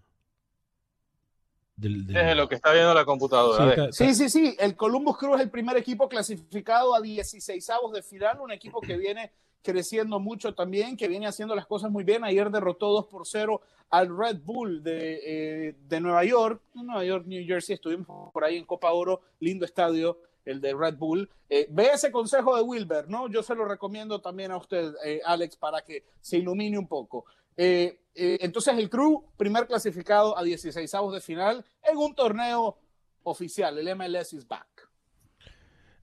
[1.76, 3.70] del, del- Desde lo que está viendo la computadora.
[3.74, 7.92] Está- sí, sí, sí, el Columbus Crew es el primer equipo clasificado a 16 avos
[7.92, 12.04] de final, un equipo que viene creciendo mucho también, que viene haciendo las cosas muy
[12.04, 12.22] bien.
[12.22, 13.60] Ayer derrotó 2 por 0
[13.90, 15.20] al Red Bull de,
[15.68, 19.64] eh, de Nueva York, Nueva York, New Jersey, estuvimos por ahí en Copa Oro, lindo
[19.64, 21.30] estadio, el de Red Bull.
[21.48, 23.28] Eh, ve ese consejo de Wilber, ¿no?
[23.28, 27.24] Yo se lo recomiendo también a usted, eh, Alex, para que se ilumine un poco.
[27.56, 32.78] Eh, eh, entonces el Crew, primer clasificado a 16 avos de final en un torneo
[33.22, 34.66] oficial, el MLS is back.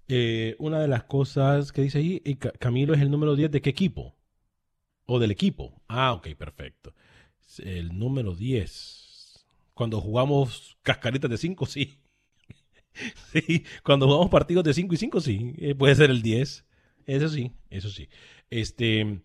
[0.07, 3.49] Eh, una de las cosas que dice ahí, eh, Ca- Camilo es el número 10
[3.51, 4.15] de qué equipo?
[5.05, 5.81] O del equipo.
[5.87, 6.93] Ah, ok, perfecto.
[7.59, 9.45] El número 10.
[9.73, 11.97] Cuando jugamos cascaritas de 5, sí.
[13.31, 15.53] sí, cuando jugamos partidos de 5 y 5, sí.
[15.77, 16.65] Puede ser el 10.
[17.05, 18.09] Eso sí, eso sí.
[18.49, 19.21] Este,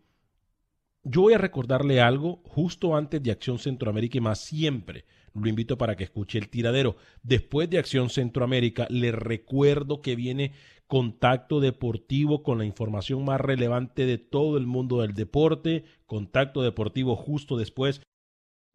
[1.09, 5.05] yo voy a recordarle algo justo antes de Acción Centroamérica y más siempre.
[5.35, 6.97] Lo invito para que escuche el tiradero.
[7.23, 10.53] Después de Acción Centroamérica, le recuerdo que viene
[10.89, 15.85] Contacto Deportivo con la información más relevante de todo el mundo del deporte.
[16.07, 18.01] Contacto Deportivo justo después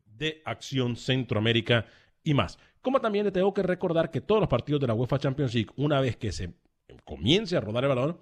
[0.06, 1.86] de Acción Centroamérica
[2.24, 2.60] y más.
[2.82, 5.72] Como también le tengo que recordar que todos los partidos de la UEFA Champions League,
[5.76, 6.54] una vez que se
[7.04, 8.18] comience a rodar el balón,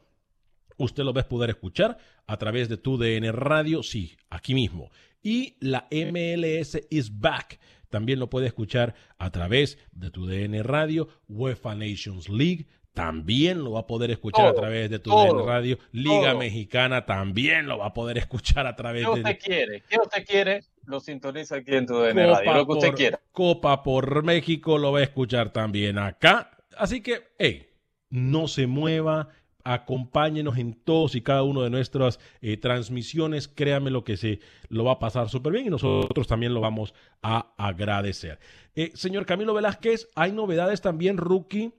[0.79, 4.89] usted lo va a poder escuchar a través de tu DN Radio, sí, aquí mismo.
[5.21, 7.59] Y la MLS is back.
[7.89, 12.67] También lo puede escuchar a través de tu DN Radio, UEFA Nations League.
[12.93, 15.77] También lo va a poder escuchar a través de tu todo, DN Radio.
[15.91, 16.39] Liga todo.
[16.39, 19.83] Mexicana también lo va a poder escuchar a través ¿Qué de usted quiere?
[19.89, 20.63] ¿Qué usted quiere?
[20.85, 23.19] Lo sintoniza aquí en tu DN Radio, lo que usted por, quiera.
[23.31, 26.51] Copa por México lo va a escuchar también acá.
[26.77, 27.69] Así que, hey,
[28.09, 29.29] no se mueva,
[29.63, 33.47] acompáñenos en todos y cada uno de nuestras eh, transmisiones.
[33.47, 34.39] Créame lo que se
[34.69, 38.39] lo va a pasar súper bien y nosotros también lo vamos a agradecer.
[38.75, 41.73] Eh, señor Camilo Velázquez, hay novedades también, rookie.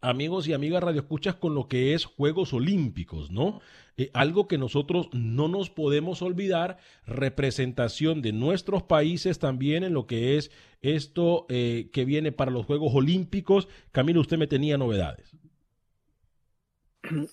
[0.00, 3.60] amigos y amigas radioescuchas, con lo que es Juegos Olímpicos, ¿no?
[3.96, 6.76] Eh, algo que nosotros no nos podemos olvidar,
[7.06, 10.50] representación de nuestros países también en lo que es
[10.82, 13.68] esto que viene para los Juegos Olímpicos.
[13.90, 15.34] Camilo, usted me tenía novedades.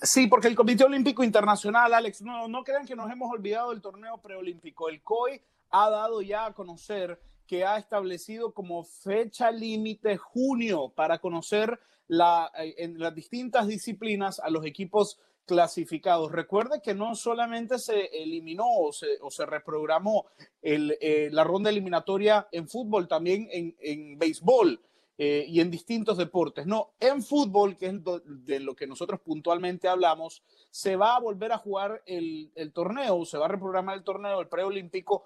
[0.01, 3.82] Sí, porque el Comité Olímpico Internacional, Alex, no, no crean que nos hemos olvidado del
[3.82, 4.89] torneo preolímpico.
[4.89, 11.19] El COI ha dado ya a conocer que ha establecido como fecha límite junio para
[11.19, 16.32] conocer la, eh, en las distintas disciplinas a los equipos clasificados.
[16.32, 20.26] Recuerde que no solamente se eliminó o se, o se reprogramó
[20.61, 24.80] el, eh, la ronda eliminatoria en fútbol, también en, en béisbol.
[25.18, 26.66] Eh, y en distintos deportes.
[26.66, 27.93] No, en fútbol, que es
[28.26, 33.24] de lo que nosotros puntualmente hablamos, se va a volver a jugar el, el torneo,
[33.26, 35.26] se va a reprogramar el torneo, el preolímpico,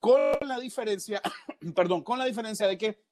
[0.00, 1.22] con la diferencia,
[1.76, 3.04] perdón, con la diferencia de que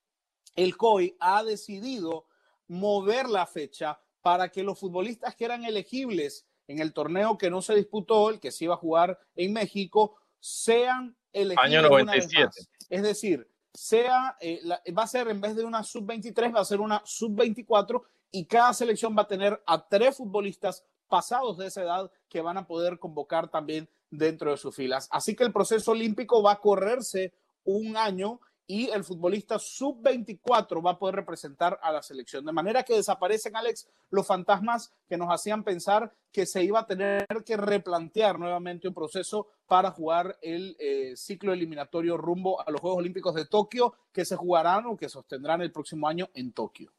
[0.57, 2.27] el COI ha decidido
[2.67, 7.63] mover la fecha para que los futbolistas que eran elegibles en el torneo que no
[7.63, 11.65] se disputó, el que se iba a jugar en México, sean elegibles.
[11.65, 12.51] Año 97.
[12.91, 13.49] Es decir,
[13.79, 14.61] sea, eh,
[14.97, 18.03] va a ser en vez de una sub-23, va a ser una sub-24
[18.33, 22.59] y cada selección va a tener a tres futbolistas pasados de esa edad que van
[22.59, 25.09] a poder convocar también dentro de sus filas.
[25.13, 27.33] Así que el proceso olímpico va a correrse
[27.65, 28.41] un año
[28.71, 32.45] y el futbolista sub-24 va a poder representar a la selección.
[32.45, 36.87] De manera que desaparecen, Alex, los fantasmas que nos hacían pensar que se iba a
[36.87, 42.79] tener que replantear nuevamente un proceso para jugar el eh, ciclo eliminatorio rumbo a los
[42.83, 46.93] Juegos Olímpicos de Tokio, que se jugarán o que sostendrán el próximo año en Tokio.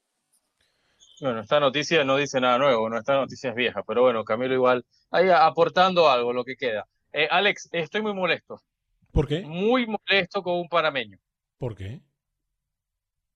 [1.22, 4.56] Bueno, esta noticia no dice nada nuevo, no, esta noticia es vieja, pero bueno, Camilo
[4.56, 6.88] igual, ahí aportando algo, lo que queda.
[7.14, 8.60] Eh, Alex, estoy muy molesto.
[9.12, 9.42] ¿Por qué?
[9.42, 11.20] Muy molesto con un panameño.
[11.60, 12.02] ¿Por qué?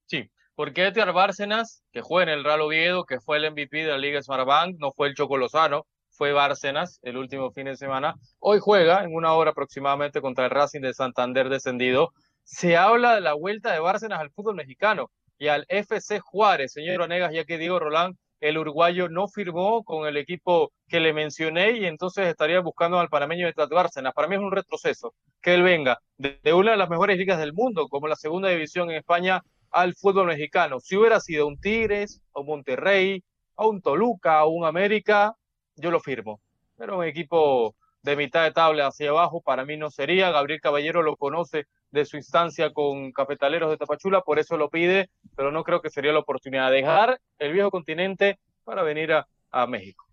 [0.05, 3.91] Sí, porque Edgar Bárcenas, que juega en el Real Oviedo, que fue el MVP de
[3.91, 8.15] la Liga Smartbank, no fue el Choco Lozano, fue Bárcenas el último fin de semana.
[8.39, 12.13] Hoy juega en una hora aproximadamente contra el Racing de Santander descendido.
[12.43, 17.01] Se habla de la vuelta de Bárcenas al fútbol mexicano y al FC Juárez, señor
[17.01, 21.77] Onegas, ya que Diego Roland, el uruguayo, no firmó con el equipo que le mencioné
[21.77, 24.13] y entonces estaría buscando al panameño de Bárcenas.
[24.13, 27.53] Para mí es un retroceso que él venga de, una de las mejores ligas del
[27.53, 29.41] mundo, como la segunda división en España,
[29.71, 30.81] al fútbol mexicano.
[30.81, 33.23] Si hubiera sido un Tigres, o Monterrey,
[33.55, 35.35] o un Toluca, o un América,
[35.77, 36.41] yo lo firmo.
[36.75, 40.31] Pero un equipo de mitad de tabla hacia abajo para mí no sería.
[40.31, 45.09] Gabriel Caballero lo conoce de su instancia con Cafetaleros de Tapachula, por eso lo pide,
[45.35, 49.27] pero no creo que sería la oportunidad de dejar el viejo continente para venir a,
[49.51, 50.05] a México.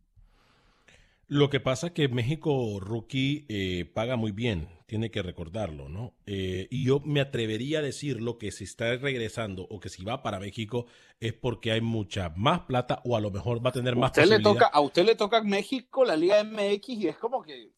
[1.27, 6.13] Lo que pasa es que México Rookie eh, paga muy bien, tiene que recordarlo, ¿no?
[6.27, 10.23] Eh, y yo me atrevería a decirlo que si está regresando o que si va
[10.23, 10.87] para México
[11.19, 14.27] es porque hay mucha más plata o a lo mejor va a tener más usted
[14.27, 17.71] le toca A usted le toca México, la Liga MX y es como que,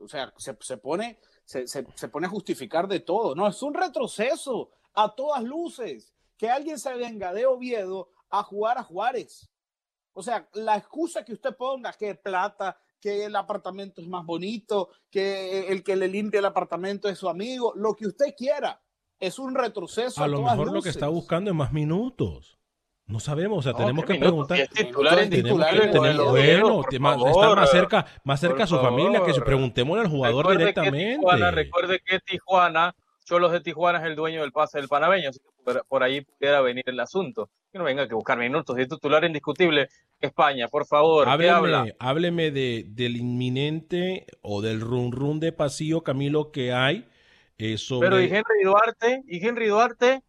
[0.00, 1.18] o sea, se, se pone,
[1.48, 3.48] se, se, se pone a justificar de todo, ¿no?
[3.48, 6.12] Es un retroceso a todas luces.
[6.36, 9.50] Que alguien se venga de Oviedo a jugar a Juárez.
[10.12, 14.90] O sea, la excusa que usted ponga, que plata, que el apartamento es más bonito,
[15.10, 18.82] que el que le limpia el apartamento es su amigo, lo que usted quiera,
[19.18, 20.20] es un retroceso.
[20.20, 20.74] A, a lo mejor luces.
[20.74, 22.57] lo que está buscando es más minutos.
[23.08, 24.60] No sabemos, o sea, no, tenemos que preguntar.
[24.60, 28.38] Es titular en tenemos titular, que tener, bueno, por más, favor, estar más cerca, más
[28.38, 30.98] cerca a su familia, que preguntémosle al jugador recuerde directamente.
[30.98, 32.94] Que Tijuana, recuerde que Tijuana,
[33.24, 36.20] Cholos de Tijuana es el dueño del pase del panameño, así que por, por ahí
[36.20, 37.48] pudiera venir el asunto.
[37.72, 39.88] Que no venga que buscar minutos, es titular indiscutible
[40.20, 41.24] España, por favor.
[41.24, 41.86] ¿qué Hábleme, habla?
[41.98, 47.08] hábleme de, del inminente o del run run de pasillo, Camilo, que hay
[47.56, 48.08] eh, sobre...
[48.10, 50.22] Pero y Henry Duarte, y Henry Duarte,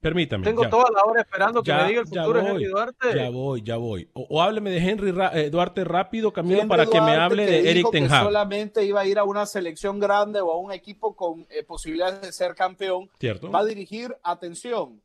[0.00, 0.44] Permítame.
[0.44, 0.70] tengo ya.
[0.70, 3.14] toda la hora esperando que Ya, me diga el futuro de voy, Henry Duarte.
[3.14, 4.10] Ya voy, ya voy.
[4.12, 7.44] O, o hábleme de Henry Ra- eh, Duarte rápido, Camilo, Henry para que me hable
[7.46, 8.24] que de dijo Eric Ten Hag.
[8.24, 12.20] solamente iba a ir a una selección grande o a un equipo con eh, posibilidades
[12.20, 13.10] de ser campeón.
[13.18, 13.50] ¿Cierto?
[13.50, 15.00] Va a dirigir, atención,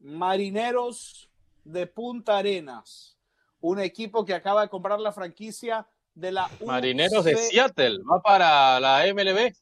[0.00, 1.28] Marineros
[1.64, 3.16] de Punta Arenas,
[3.60, 8.78] un equipo que acaba de comprar la franquicia de la Marineros de Seattle, va para
[8.80, 9.52] la MLB.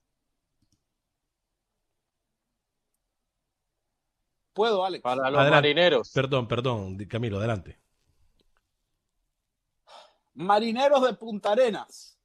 [4.55, 5.03] Puedo, Alex.
[5.03, 5.51] Para los Adelante.
[5.51, 6.11] marineros.
[6.13, 7.79] Perdón, perdón, Camilo, adelante.
[10.35, 12.19] Marineros de Punta Arenas.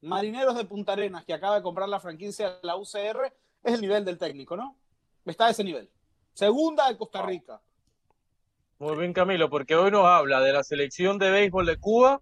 [0.00, 3.32] Marineros de Punta Arenas, que acaba de comprar la franquicia de la UCR,
[3.62, 4.76] es el nivel del técnico, ¿no?
[5.24, 5.90] Está a ese nivel.
[6.34, 7.60] Segunda de Costa Rica.
[8.78, 12.20] Muy bien, Camilo, porque hoy nos habla de la selección de béisbol de Cuba,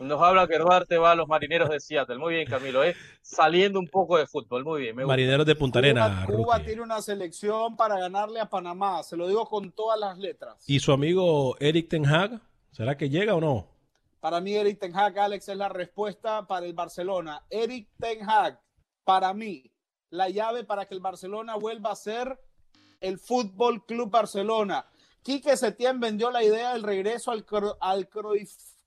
[0.00, 2.16] Nos habla que Duarte va a los marineros de Seattle.
[2.16, 2.96] Muy bien, Camilo, ¿eh?
[3.20, 4.64] saliendo un poco de fútbol.
[4.64, 4.96] Muy bien.
[4.96, 6.24] marineros de Punta Arena.
[6.26, 9.02] Cuba, Cuba tiene una selección para ganarle a Panamá.
[9.02, 10.56] Se lo digo con todas las letras.
[10.66, 12.40] ¿Y su amigo Eric Ten Hag?
[12.70, 13.66] ¿Será que llega o no?
[14.20, 17.44] Para mí, Eric Ten Hag, Alex, es la respuesta para el Barcelona.
[17.50, 18.58] Eric Ten Hag,
[19.04, 19.70] para mí,
[20.08, 22.38] la llave para que el Barcelona vuelva a ser
[23.00, 24.86] el Fútbol Club Barcelona.
[25.22, 27.44] Quique Setién vendió la idea del regreso al,
[27.80, 28.08] al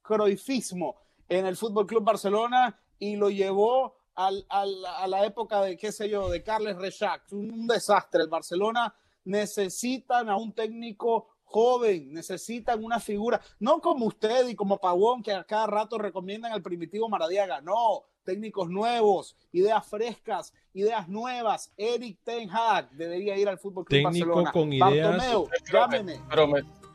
[0.04, 0.96] croifismo
[1.28, 5.92] en el Fútbol Club Barcelona y lo llevó al, al, a la época de, qué
[5.92, 7.24] sé yo, de Carles Rechac.
[7.32, 8.22] Un, un desastre.
[8.22, 8.94] El Barcelona
[9.26, 15.32] necesitan a un técnico joven, necesitan una figura, no como usted y como Pavón, que
[15.32, 21.72] a cada rato recomiendan al primitivo Maradiaga, no, técnicos nuevos, ideas frescas, ideas nuevas.
[21.78, 25.18] Eric Ten Hag debería ir al Fútbol Club Técnico con ideas.
[25.18, 26.20] Bartomeu, llámeme.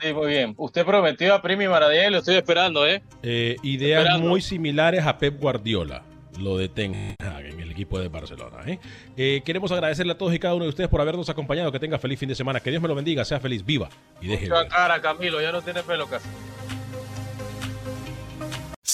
[0.01, 0.55] Sí, muy bien.
[0.57, 3.03] Usted prometió a Primi Maradiaga y lo estoy esperando, ¿eh?
[3.22, 4.28] eh ideas esperando.
[4.28, 6.03] muy similares a Pep Guardiola,
[6.38, 8.59] lo de Ten Hag en el equipo de Barcelona.
[8.66, 8.78] ¿eh?
[9.16, 11.72] Eh, queremos agradecerle a todos y cada uno de ustedes por habernos acompañado.
[11.72, 12.61] Que tenga feliz fin de semana.
[12.61, 13.88] Que Dios me lo bendiga, sea feliz, viva
[14.20, 14.49] y deje.
[14.49, 16.28] Mucha cara, Camilo, ya no tiene pelo casi.